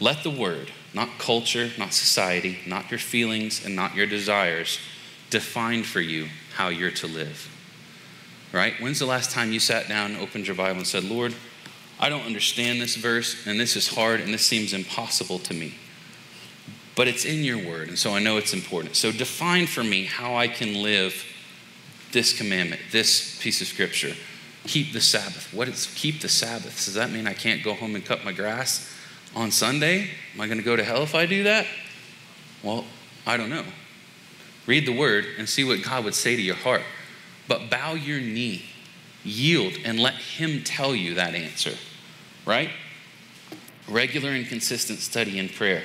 [0.00, 4.78] Let the word, not culture, not society, not your feelings, and not your desires,
[5.28, 7.50] define for you how you're to live.
[8.54, 8.72] Right?
[8.80, 11.34] When's the last time you sat down, opened your Bible, and said, Lord,
[12.00, 15.74] I don't understand this verse, and this is hard, and this seems impossible to me.
[16.96, 18.96] But it's in your word, and so I know it's important.
[18.96, 21.22] So define for me how I can live
[22.14, 24.14] this commandment, this piece of scripture.
[24.66, 25.52] Keep the Sabbath.
[25.52, 26.86] What is keep the Sabbath?
[26.86, 28.90] Does that mean I can't go home and cut my grass
[29.36, 30.08] on Sunday?
[30.34, 31.66] Am I going to go to hell if I do that?
[32.62, 32.86] Well,
[33.26, 33.64] I don't know.
[34.66, 36.80] Read the word and see what God would say to your heart.
[37.46, 38.64] But bow your knee,
[39.22, 41.74] yield, and let Him tell you that answer,
[42.46, 42.70] right?
[43.86, 45.82] Regular and consistent study and prayer.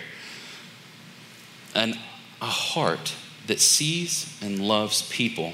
[1.75, 1.99] And
[2.41, 3.13] a heart
[3.47, 5.51] that sees and loves people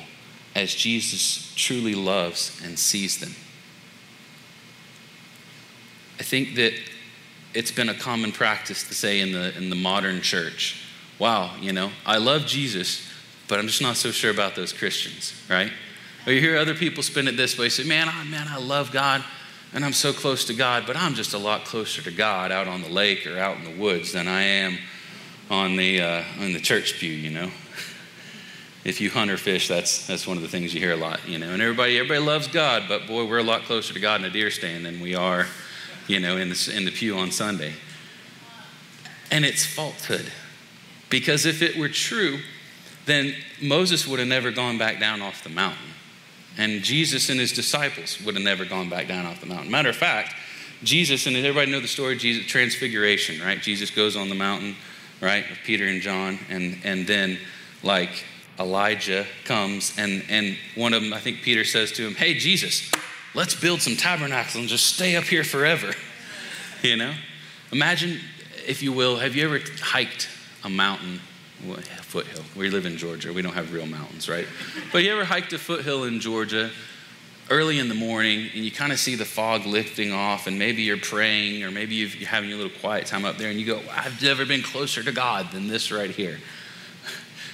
[0.56, 3.36] as Jesus truly loves and sees them.
[6.18, 6.74] I think that
[7.54, 10.82] it's been a common practice to say in the, in the modern church,
[11.20, 13.06] wow, you know, I love Jesus,
[13.48, 15.72] but I'm just not so sure about those Christians, right?
[16.26, 18.92] Or you hear other people spin it this way, say, man, oh, man, I love
[18.92, 19.24] God
[19.74, 22.68] and I'm so close to God, but I'm just a lot closer to God out
[22.68, 24.78] on the lake or out in the woods than I am
[25.50, 27.52] on the, uh, on the church pew, you know?
[28.86, 31.28] If you hunt or fish, that's, that's one of the things you hear a lot,
[31.28, 31.50] you know.
[31.50, 34.30] And everybody, everybody loves God, but boy, we're a lot closer to God in a
[34.30, 35.48] deer stand than we are,
[36.08, 37.74] you know, in the, in the pew on Sunday.
[39.32, 40.32] And it's falsehood.
[41.10, 42.40] Because if it were true,
[43.08, 45.90] then Moses would have never gone back down off the mountain.
[46.58, 49.72] And Jesus and his disciples would have never gone back down off the mountain.
[49.72, 50.36] Matter of fact,
[50.84, 53.60] Jesus, and everybody know the story, Jesus, transfiguration, right?
[53.60, 54.76] Jesus goes on the mountain,
[55.22, 57.40] right, with Peter and John, and, and then,
[57.82, 58.24] like,
[58.60, 62.90] Elijah comes, and, and one of them, I think Peter says to him, Hey, Jesus,
[63.34, 65.94] let's build some tabernacles and just stay up here forever.
[66.82, 67.16] You know?
[67.72, 68.20] Imagine,
[68.68, 70.30] if you will, have you ever hiked
[70.64, 71.20] a mountain?
[71.66, 72.44] Well, foothill.
[72.56, 73.34] We live in Georgia.
[73.34, 74.46] We don't have real mountains, right?
[74.92, 76.70] But you ever hiked a foothill in Georgia
[77.50, 80.84] early in the morning and you kind of see the fog lifting off, and maybe
[80.84, 83.82] you're praying, or maybe you're having a little quiet time up there, and you go,
[83.92, 86.40] I've never been closer to God than this right here.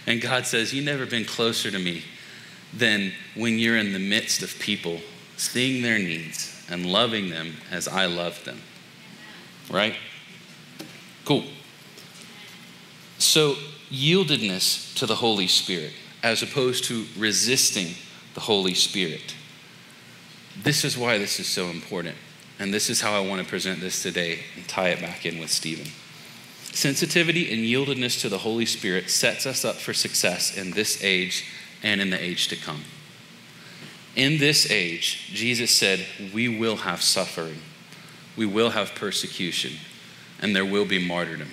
[0.07, 2.03] And God says, You've never been closer to me
[2.73, 4.99] than when you're in the midst of people,
[5.37, 8.61] seeing their needs and loving them as I love them.
[9.69, 9.95] Right?
[11.25, 11.45] Cool.
[13.17, 13.55] So,
[13.91, 17.95] yieldedness to the Holy Spirit as opposed to resisting
[18.33, 19.35] the Holy Spirit.
[20.63, 22.15] This is why this is so important.
[22.59, 25.39] And this is how I want to present this today and tie it back in
[25.39, 25.87] with Stephen.
[26.71, 31.45] Sensitivity and yieldedness to the Holy Spirit sets us up for success in this age
[31.83, 32.83] and in the age to come.
[34.15, 37.61] In this age, Jesus said, we will have suffering,
[38.35, 39.73] we will have persecution,
[40.41, 41.49] and there will be martyrdom.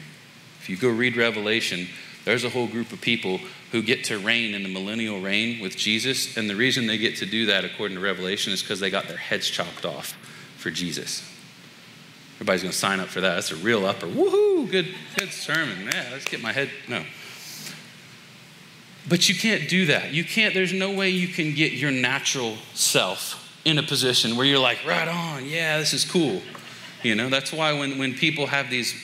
[0.61, 1.88] If you go read Revelation,
[2.24, 3.40] there's a whole group of people
[3.72, 6.37] who get to reign in the millennial reign with Jesus.
[6.37, 9.09] And the reason they get to do that, according to Revelation, is because they got
[9.09, 10.12] their heads chopped off
[10.57, 11.22] for Jesus.
[12.38, 13.35] Everybody's going to sign up for that.
[13.35, 14.07] That's a real upper.
[14.07, 14.70] Woohoo!
[14.70, 15.90] Good, good sermon.
[15.92, 16.70] Yeah, let's get my head.
[16.87, 17.05] No.
[19.09, 20.12] But you can't do that.
[20.12, 24.46] You can't, there's no way you can get your natural self in a position where
[24.46, 26.40] you're like, right on, yeah, this is cool.
[27.03, 28.94] You know, that's why when, when people have these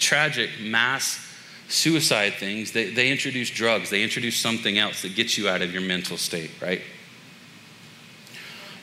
[0.00, 1.24] tragic mass
[1.68, 5.72] suicide things, they, they introduce drugs, they introduce something else that gets you out of
[5.72, 6.82] your mental state, right?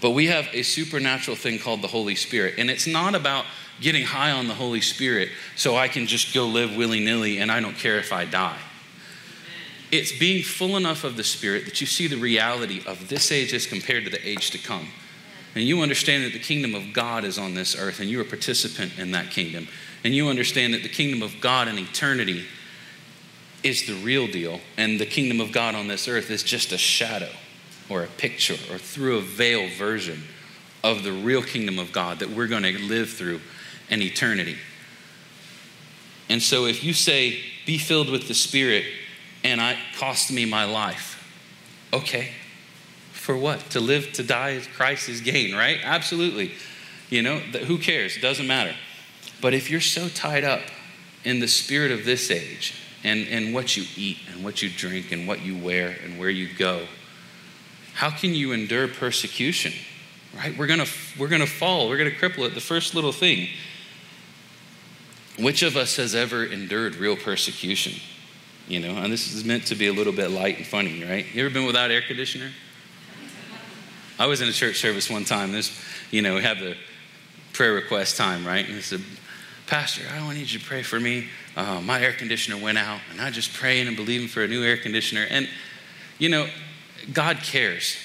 [0.01, 2.55] But we have a supernatural thing called the Holy Spirit.
[2.57, 3.45] And it's not about
[3.81, 7.51] getting high on the Holy Spirit so I can just go live willy nilly and
[7.51, 8.59] I don't care if I die.
[9.91, 13.53] It's being full enough of the Spirit that you see the reality of this age
[13.53, 14.87] as compared to the age to come.
[15.55, 18.25] And you understand that the kingdom of God is on this earth and you're a
[18.25, 19.67] participant in that kingdom.
[20.03, 22.45] And you understand that the kingdom of God in eternity
[23.63, 26.77] is the real deal, and the kingdom of God on this earth is just a
[26.77, 27.29] shadow
[27.89, 30.23] or a picture or through a veil version
[30.83, 33.41] of the real kingdom of God that we're going to live through
[33.89, 34.57] in eternity.
[36.29, 38.85] And so if you say, be filled with the Spirit,
[39.43, 41.15] and it cost me my life,
[41.93, 42.29] okay.
[43.11, 43.59] For what?
[43.71, 45.79] To live, to die as Christ is gain, right?
[45.83, 46.51] Absolutely.
[47.09, 48.17] You know, who cares?
[48.17, 48.75] It Doesn't matter.
[49.41, 50.61] But if you're so tied up
[51.23, 52.73] in the spirit of this age
[53.03, 56.29] and, and what you eat and what you drink and what you wear and where
[56.29, 56.85] you go,
[57.93, 59.73] how can you endure persecution?
[60.35, 60.57] Right?
[60.57, 60.85] We're gonna
[61.17, 62.53] we're gonna fall, we're gonna cripple it.
[62.53, 63.49] The first little thing.
[65.39, 67.93] Which of us has ever endured real persecution?
[68.67, 71.25] You know, and this is meant to be a little bit light and funny, right?
[71.33, 72.51] You ever been without air conditioner?
[74.19, 75.53] I was in a church service one time.
[75.53, 76.75] This, you know, we have the
[77.53, 78.67] prayer request time, right?
[78.67, 79.01] And I said,
[79.65, 81.27] Pastor, I don't need you to pray for me.
[81.55, 84.63] Uh, my air conditioner went out, and I just praying and believing for a new
[84.63, 85.25] air conditioner.
[85.29, 85.47] And,
[86.17, 86.47] you know,
[87.13, 87.95] God cares.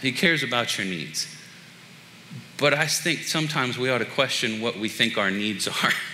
[0.00, 1.26] He cares about your needs.
[2.58, 5.92] But I think sometimes we ought to question what we think our needs are,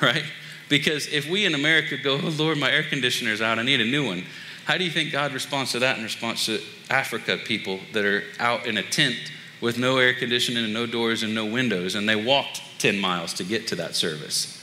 [0.00, 0.24] right?
[0.68, 3.84] Because if we in America go, oh Lord, my air conditioner's out, I need a
[3.84, 4.24] new one.
[4.64, 8.24] How do you think God responds to that in response to Africa people that are
[8.38, 9.16] out in a tent
[9.60, 13.34] with no air conditioning and no doors and no windows, and they walked 10 miles
[13.34, 14.62] to get to that service.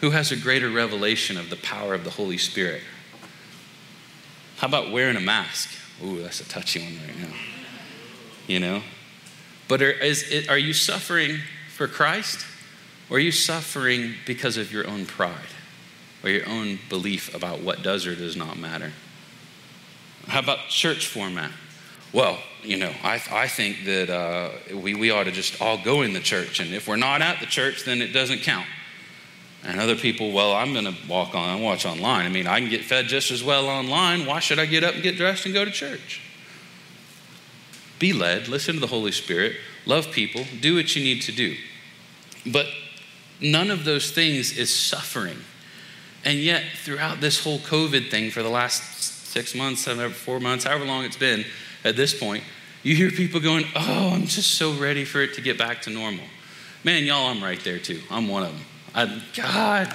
[0.00, 2.82] Who has a greater revelation of the power of the Holy Spirit?
[4.56, 5.70] How about wearing a mask?
[6.04, 7.36] Ooh, that's a touchy one right now.
[8.46, 8.82] You know?
[9.68, 12.44] But are, is, are you suffering for Christ?
[13.10, 15.52] Or are you suffering because of your own pride
[16.22, 18.92] or your own belief about what does or does not matter?
[20.28, 21.50] How about church format?
[22.12, 26.02] Well, you know, I, I think that uh, we, we ought to just all go
[26.02, 26.60] in the church.
[26.60, 28.66] And if we're not at the church, then it doesn't count.
[29.64, 32.26] And other people, well, I'm going to walk on and watch online.
[32.26, 34.26] I mean, I can get fed just as well online.
[34.26, 36.20] Why should I get up and get dressed and go to church?
[37.98, 41.56] Be led, listen to the Holy Spirit, love people, do what you need to do.
[42.44, 42.66] But
[43.40, 45.38] none of those things is suffering.
[46.24, 50.84] And yet, throughout this whole COVID thing for the last six months, four months, however
[50.84, 51.44] long it's been,
[51.84, 52.44] at this point,
[52.82, 55.90] you hear people going, Oh, I'm just so ready for it to get back to
[55.90, 56.24] normal.
[56.84, 58.00] Man, y'all, I'm right there too.
[58.10, 58.64] I'm one of them.
[58.94, 59.92] I, God,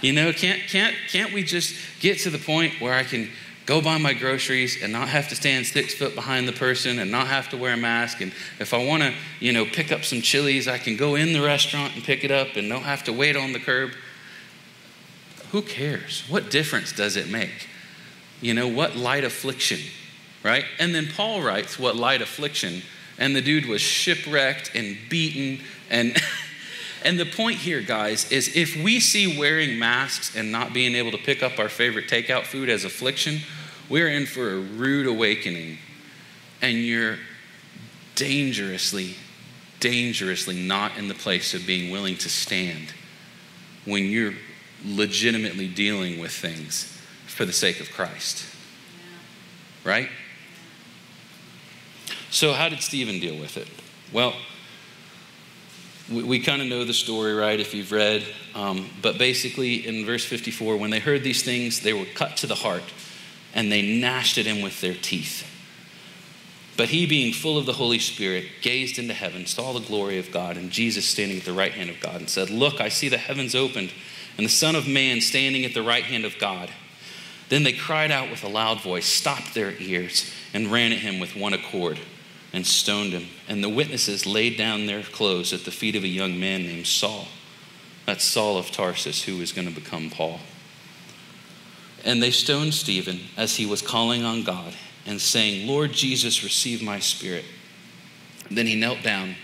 [0.00, 3.30] you know, can't, can't, can't we just get to the point where I can
[3.66, 7.10] go buy my groceries and not have to stand six foot behind the person and
[7.10, 8.20] not have to wear a mask?
[8.20, 11.32] And if I want to, you know, pick up some Chili's, I can go in
[11.32, 13.92] the restaurant and pick it up and don't have to wait on the curb.
[15.52, 16.24] Who cares?
[16.28, 17.68] What difference does it make?
[18.40, 19.78] You know, what light affliction
[20.44, 20.66] right?
[20.78, 22.82] And then Paul writes, What light affliction.
[23.18, 25.64] And the dude was shipwrecked and beaten.
[25.90, 26.16] And,
[27.04, 31.10] and the point here, guys, is if we see wearing masks and not being able
[31.10, 33.40] to pick up our favorite takeout food as affliction,
[33.90, 35.76] we're in for a rude awakening.
[36.62, 37.18] And you're
[38.14, 39.16] dangerously,
[39.80, 42.94] dangerously not in the place of being willing to stand
[43.84, 44.34] when you're
[44.82, 48.46] legitimately dealing with things for the sake of Christ.
[49.84, 50.08] Right?
[52.30, 53.68] So, how did Stephen deal with it?
[54.10, 54.34] Well,
[56.10, 58.24] we, we kind of know the story, right, if you've read.
[58.54, 62.46] Um, but basically, in verse 54, when they heard these things, they were cut to
[62.46, 62.84] the heart
[63.54, 65.48] and they gnashed at him with their teeth.
[66.76, 70.32] But he, being full of the Holy Spirit, gazed into heaven, saw the glory of
[70.32, 73.08] God, and Jesus standing at the right hand of God, and said, Look, I see
[73.08, 73.92] the heavens opened,
[74.36, 76.70] and the Son of Man standing at the right hand of God.
[77.48, 81.20] Then they cried out with a loud voice, stopped their ears, and ran at him
[81.20, 82.00] with one accord
[82.54, 83.26] and stoned him.
[83.48, 86.86] And the witnesses laid down their clothes at the feet of a young man named
[86.86, 87.26] Saul.
[88.06, 90.38] That's Saul of Tarsus, who was going to become Paul.
[92.04, 94.72] And they stoned Stephen as he was calling on God
[95.04, 97.44] and saying, Lord Jesus, receive my spirit.
[98.52, 99.34] Then he knelt down,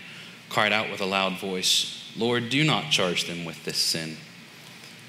[0.47, 4.15] cried out with a loud voice, Lord, do not charge them with this sin.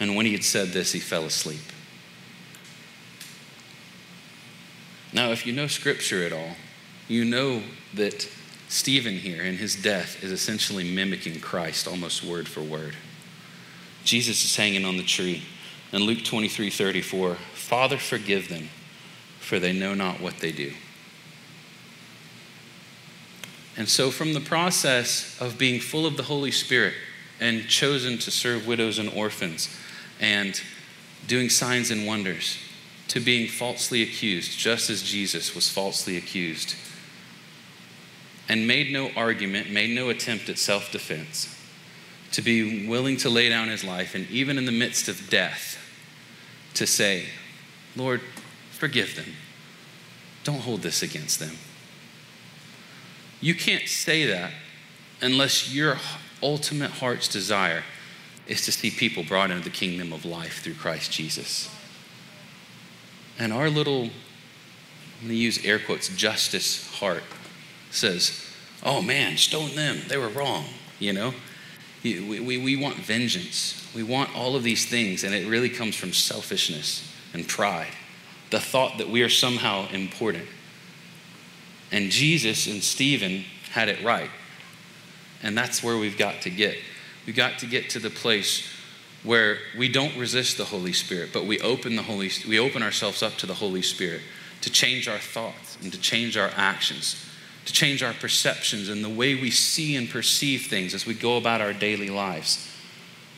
[0.00, 1.61] And when he had said this, he fell asleep.
[5.12, 6.57] Now, if you know scripture at all,
[7.12, 7.62] you know
[7.94, 8.28] that
[8.68, 12.96] Stephen here in his death is essentially mimicking Christ almost word for word.
[14.02, 15.42] Jesus is hanging on the tree.
[15.92, 18.70] In Luke 23 34, Father, forgive them,
[19.40, 20.72] for they know not what they do.
[23.76, 26.94] And so, from the process of being full of the Holy Spirit
[27.40, 29.68] and chosen to serve widows and orphans
[30.18, 30.60] and
[31.26, 32.56] doing signs and wonders,
[33.08, 36.74] to being falsely accused, just as Jesus was falsely accused,
[38.49, 41.55] and made no argument, made no attempt at self defense,
[42.32, 45.78] to be willing to lay down his life, and even in the midst of death,
[46.74, 47.26] to say,
[47.95, 48.20] Lord,
[48.70, 49.34] forgive them.
[50.45, 51.57] Don't hold this against them.
[53.40, 54.53] You can't say that
[55.20, 55.99] unless your
[56.43, 57.84] ultimate heart's desire
[58.49, 61.70] is to see people brought into the kingdom of life through Christ Jesus.
[63.38, 67.22] And our little, I'm going to use air quotes, justice heart
[67.93, 68.45] says,
[68.82, 70.01] oh man, stone them.
[70.09, 70.64] They were wrong,
[70.99, 71.34] you know?
[72.03, 73.88] We, we, we want vengeance.
[73.95, 77.93] We want all of these things, and it really comes from selfishness and pride.
[78.51, 80.47] The thought that we are somehow important.
[81.93, 84.30] And Jesus and Stephen had it right.
[85.43, 86.76] And that's where we've got to get.
[87.26, 88.66] We've got to get to the place
[89.22, 93.22] where we don't resist the Holy Spirit, but we open the Holy we open ourselves
[93.22, 94.22] up to the Holy Spirit
[94.62, 97.24] to change our thoughts and to change our actions,
[97.64, 101.36] to change our perceptions and the way we see and perceive things as we go
[101.36, 102.68] about our daily lives.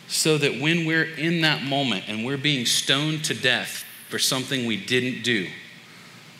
[0.09, 4.67] So that when we're in that moment and we're being stoned to death for something
[4.67, 5.49] we didn't do,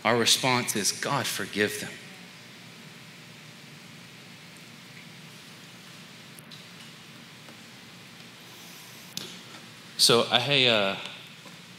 [0.05, 1.91] our response is, God, forgive them.
[9.97, 10.97] So I, uh,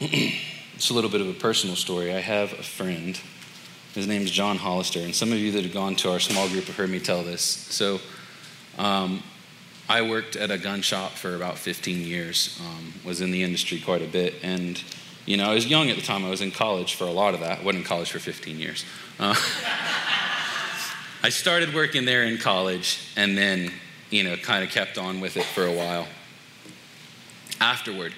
[0.00, 2.12] it's a little bit of a personal story.
[2.12, 3.20] I have a friend.
[3.96, 6.50] His name is John Hollister, and some of you that have gone to our small
[6.50, 7.40] group have heard me tell this.
[7.40, 7.98] So
[8.76, 9.22] um,
[9.88, 13.80] I worked at a gun shop for about 15 years, um, was in the industry
[13.80, 14.82] quite a bit, and
[15.24, 16.26] you know, I was young at the time.
[16.26, 17.60] I was in college for a lot of that.
[17.60, 18.84] I wasn't in college for 15 years.
[19.18, 19.34] Uh,
[21.22, 23.72] I started working there in college, and then
[24.10, 26.06] you know, kind of kept on with it for a while
[27.62, 28.12] afterward.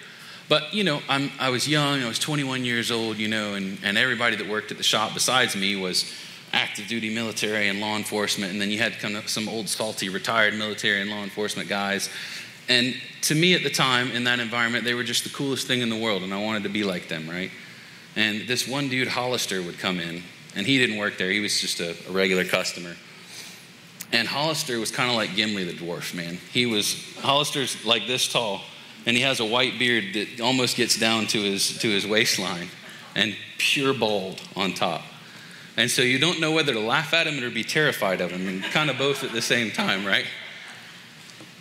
[0.49, 3.79] But, you know, I'm, I was young, I was 21 years old, you know, and,
[3.83, 6.11] and everybody that worked at the shop besides me was
[6.53, 8.53] active duty military and law enforcement.
[8.53, 12.09] And then you had kind of some old, salty, retired military and law enforcement guys.
[12.69, 15.83] And to me at the time, in that environment, they were just the coolest thing
[15.83, 17.51] in the world, and I wanted to be like them, right?
[18.17, 20.23] And this one dude, Hollister, would come in,
[20.55, 22.95] and he didn't work there, he was just a, a regular customer.
[24.13, 26.39] And Hollister was kind of like Gimli the dwarf, man.
[26.53, 28.63] He was, Hollister's like this tall
[29.09, 32.69] and he has a white beard that almost gets down to his, to his waistline
[33.17, 35.01] and pure bald on top.
[35.79, 38.47] And so you don't know whether to laugh at him or be terrified of him,
[38.47, 40.27] and kind of both at the same time, right?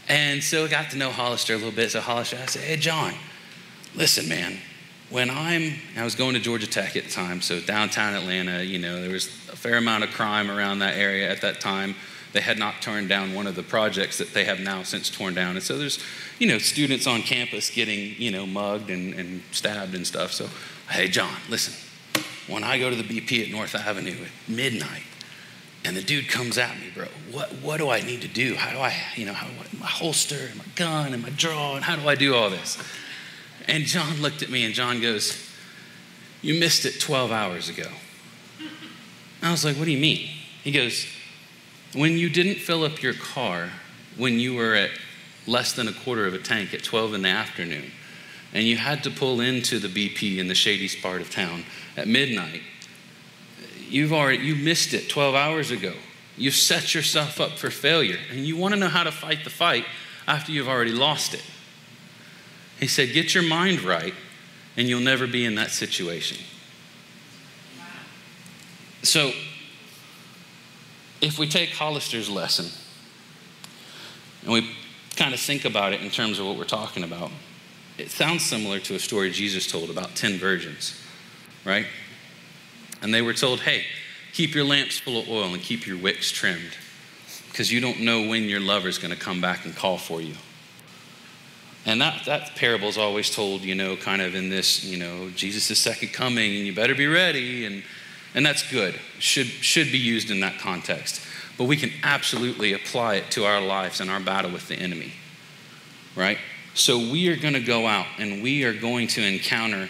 [0.09, 1.91] And so I got to know Hollister a little bit.
[1.91, 3.13] So Hollister, I said, Hey, John,
[3.95, 4.57] listen, man,
[5.09, 8.77] when I'm, I was going to Georgia Tech at the time, so downtown Atlanta, you
[8.77, 11.95] know, there was a fair amount of crime around that area at that time.
[12.37, 15.33] They had not torn down one of the projects that they have now since torn
[15.33, 15.55] down.
[15.55, 15.97] And so there's,
[16.37, 20.33] you know, students on campus getting, you know, mugged and, and stabbed and stuff.
[20.33, 20.47] So,
[20.87, 21.73] hey, John, listen,
[22.47, 25.01] when I go to the BP at North Avenue at midnight,
[25.83, 27.07] and the dude comes at me, bro.
[27.31, 28.53] What, what do I need to do?
[28.53, 29.47] How do I, you know, how,
[29.79, 32.77] my holster and my gun and my draw, and how do I do all this?
[33.67, 35.43] And John looked at me and John goes,
[36.43, 37.89] You missed it 12 hours ago.
[39.41, 40.29] I was like, What do you mean?
[40.61, 41.07] He goes,
[41.93, 43.69] when you didn't fill up your car
[44.17, 44.91] when you were at
[45.45, 47.91] less than a quarter of a tank at 12 in the afternoon,
[48.53, 51.63] and you had to pull into the BP in the shadiest part of town
[51.95, 52.61] at midnight,
[53.87, 55.93] you've already you missed it 12 hours ago.
[56.35, 59.49] You've set yourself up for failure, and you want to know how to fight the
[59.49, 59.85] fight
[60.27, 61.43] after you've already lost it.
[62.79, 64.13] He said, Get your mind right,
[64.75, 66.37] and you'll never be in that situation.
[69.01, 69.31] So,
[71.21, 72.67] if we take Hollister's lesson
[74.43, 74.69] and we
[75.15, 77.31] kind of think about it in terms of what we're talking about,
[77.97, 80.99] it sounds similar to a story Jesus told about 10 virgins,
[81.65, 81.87] right?
[83.01, 83.85] And they were told, hey,
[84.33, 86.77] keep your lamps full of oil and keep your wicks trimmed
[87.49, 90.35] because you don't know when your lover's going to come back and call for you.
[91.87, 95.29] And that, that parable is always told, you know, kind of in this, you know,
[95.31, 97.65] Jesus' second coming, and you better be ready.
[97.65, 97.81] And,
[98.33, 101.21] and that's good, should, should be used in that context.
[101.57, 105.13] But we can absolutely apply it to our lives and our battle with the enemy,
[106.15, 106.37] right?
[106.73, 109.89] So we are going to go out and we are going to encounter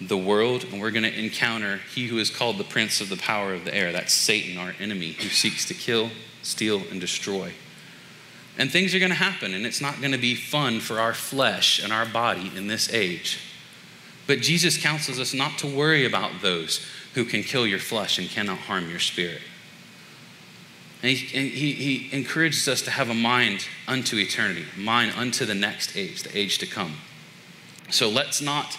[0.00, 3.16] the world, and we're going to encounter he who is called the prince of the
[3.16, 3.90] power of the air.
[3.90, 6.10] That's Satan, our enemy, who seeks to kill,
[6.42, 7.52] steal, and destroy.
[8.56, 11.14] And things are going to happen, and it's not going to be fun for our
[11.14, 13.40] flesh and our body in this age.
[14.28, 16.84] But Jesus counsels us not to worry about those
[17.18, 19.40] who can kill your flesh and cannot harm your spirit.
[21.02, 25.44] And he, and he, he encourages us to have a mind unto eternity, mind unto
[25.44, 26.94] the next age, the age to come.
[27.90, 28.78] So let's not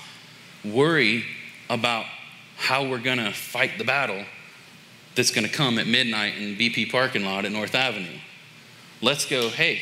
[0.64, 1.26] worry
[1.70, 2.06] about
[2.56, 4.24] how we're going to fight the battle
[5.16, 8.20] that's going to come at midnight in BP parking lot at North Avenue.
[9.02, 9.82] Let's go, hey,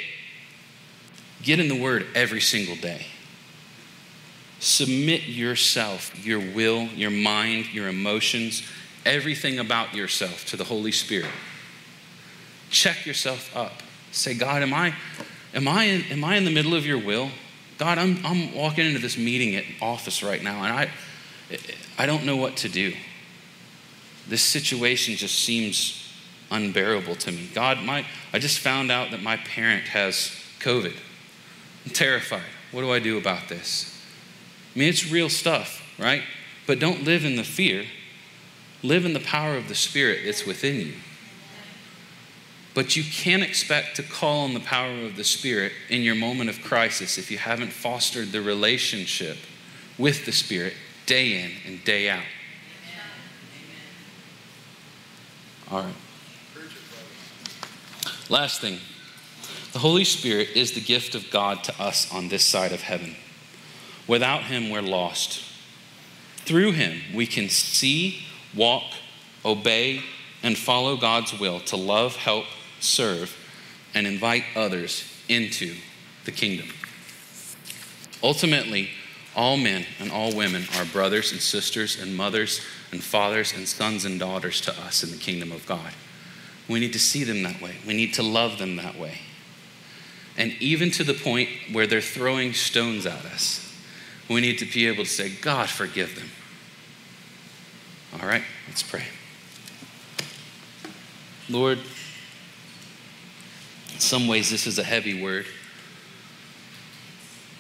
[1.43, 3.05] get in the Word every single day.
[4.60, 8.64] Submit yourself, your will, your mind, your emotions,
[9.05, 11.30] everything about yourself to the Holy Spirit.
[12.70, 13.84] Check yourself up.
[14.12, 14.95] Say, God, am I,
[15.53, 17.30] am I, in, am I in the middle of your will?
[17.78, 20.89] God, I'm, I'm walking into this meeting at office right now, and I,
[21.97, 22.93] I don't know what to do.
[24.28, 26.12] This situation just seems
[26.49, 27.49] unbearable to me.
[27.53, 30.95] God, my, I just found out that my parent has COVID.
[31.86, 32.41] I'm terrified.
[32.72, 33.96] What do I do about this?
[34.78, 36.21] I mean, it's real stuff, right?
[36.67, 37.86] But don't live in the fear.
[38.84, 40.93] Live in the power of the Spirit that's within you.
[42.75, 46.51] But you can't expect to call on the power of the Spirit in your moment
[46.51, 49.38] of crisis if you haven't fostered the relationship
[49.97, 50.75] with the Spirit
[51.07, 52.21] day in and day out.
[55.71, 55.95] All right.
[58.30, 58.78] Last thing
[59.73, 63.15] the Holy Spirit is the gift of God to us on this side of heaven.
[64.08, 65.43] Without Him, we're lost.
[66.38, 68.24] Through Him, we can see,
[68.55, 68.84] walk,
[69.43, 70.01] obey,
[70.43, 72.45] and follow God's will to love, help,
[72.80, 73.36] serve,
[73.93, 75.76] and invite others into
[76.26, 76.70] the kingdom.
[78.24, 78.89] Ultimately,
[79.36, 84.05] all men and all women are brothers and sisters and mothers and fathers and sons
[84.05, 85.93] and daughters to us in the kingdom of God.
[86.68, 87.76] We need to see them that way.
[87.86, 89.20] We need to love them that way.
[90.38, 93.66] And even to the point where they're throwing stones at us,
[94.30, 96.30] we need to be able to say, God, forgive them.
[98.13, 99.05] All right, let's pray.
[101.49, 101.80] Lord,
[103.93, 105.45] in some ways, this is a heavy word.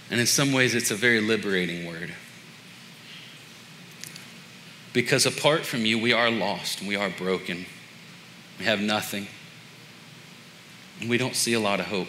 [0.09, 2.13] And in some ways, it's a very liberating word.
[4.93, 7.65] Because apart from you, we are lost, we are broken.
[8.57, 9.27] We have nothing.
[10.99, 12.07] And we don't see a lot of hope.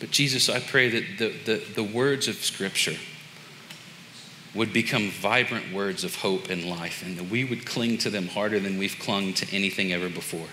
[0.00, 2.96] But Jesus, I pray that the, the, the words of Scripture
[4.54, 8.26] would become vibrant words of hope and life, and that we would cling to them
[8.26, 10.48] harder than we've clung to anything ever before.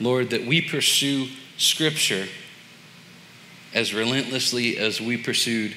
[0.00, 2.26] Lord, that we pursue Scripture
[3.72, 5.74] as relentlessly as we pursued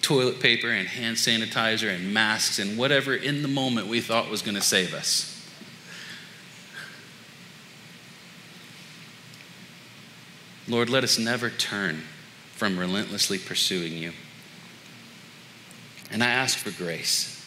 [0.00, 4.42] toilet paper and hand sanitizer and masks and whatever in the moment we thought was
[4.42, 5.31] going to save us.
[10.68, 12.02] Lord, let us never turn
[12.54, 14.12] from relentlessly pursuing you.
[16.10, 17.38] And I ask for grace.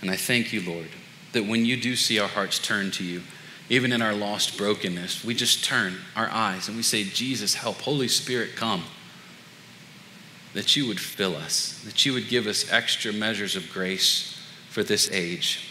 [0.00, 0.88] And I thank you, Lord,
[1.32, 3.22] that when you do see our hearts turn to you,
[3.68, 7.82] even in our lost brokenness, we just turn our eyes and we say, Jesus, help.
[7.82, 8.84] Holy Spirit, come.
[10.54, 14.40] That you would fill us, that you would give us extra measures of grace
[14.70, 15.68] for this age.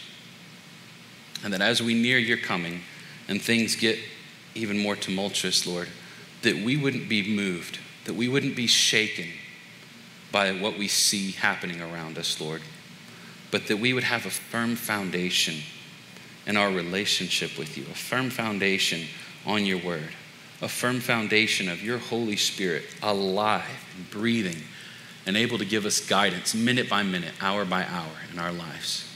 [1.43, 2.81] And that as we near your coming
[3.27, 3.97] and things get
[4.57, 5.87] even more tumultuous, Lord,
[6.41, 9.27] that we wouldn't be moved, that we wouldn't be shaken
[10.31, 12.61] by what we see happening around us, Lord,
[13.51, 15.55] but that we would have a firm foundation
[16.45, 19.07] in our relationship with you, a firm foundation
[19.45, 20.09] on your word,
[20.61, 24.61] a firm foundation of your Holy Spirit alive and breathing
[25.25, 29.06] and able to give us guidance minute by minute, hour by hour in our lives.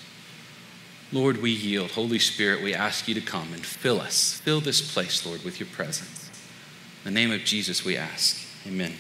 [1.12, 1.92] Lord, we yield.
[1.92, 4.40] Holy Spirit, we ask you to come and fill us.
[4.46, 6.30] Fill this place, Lord, with your presence.
[7.04, 8.38] In the name of Jesus, we ask.
[8.66, 8.94] Amen.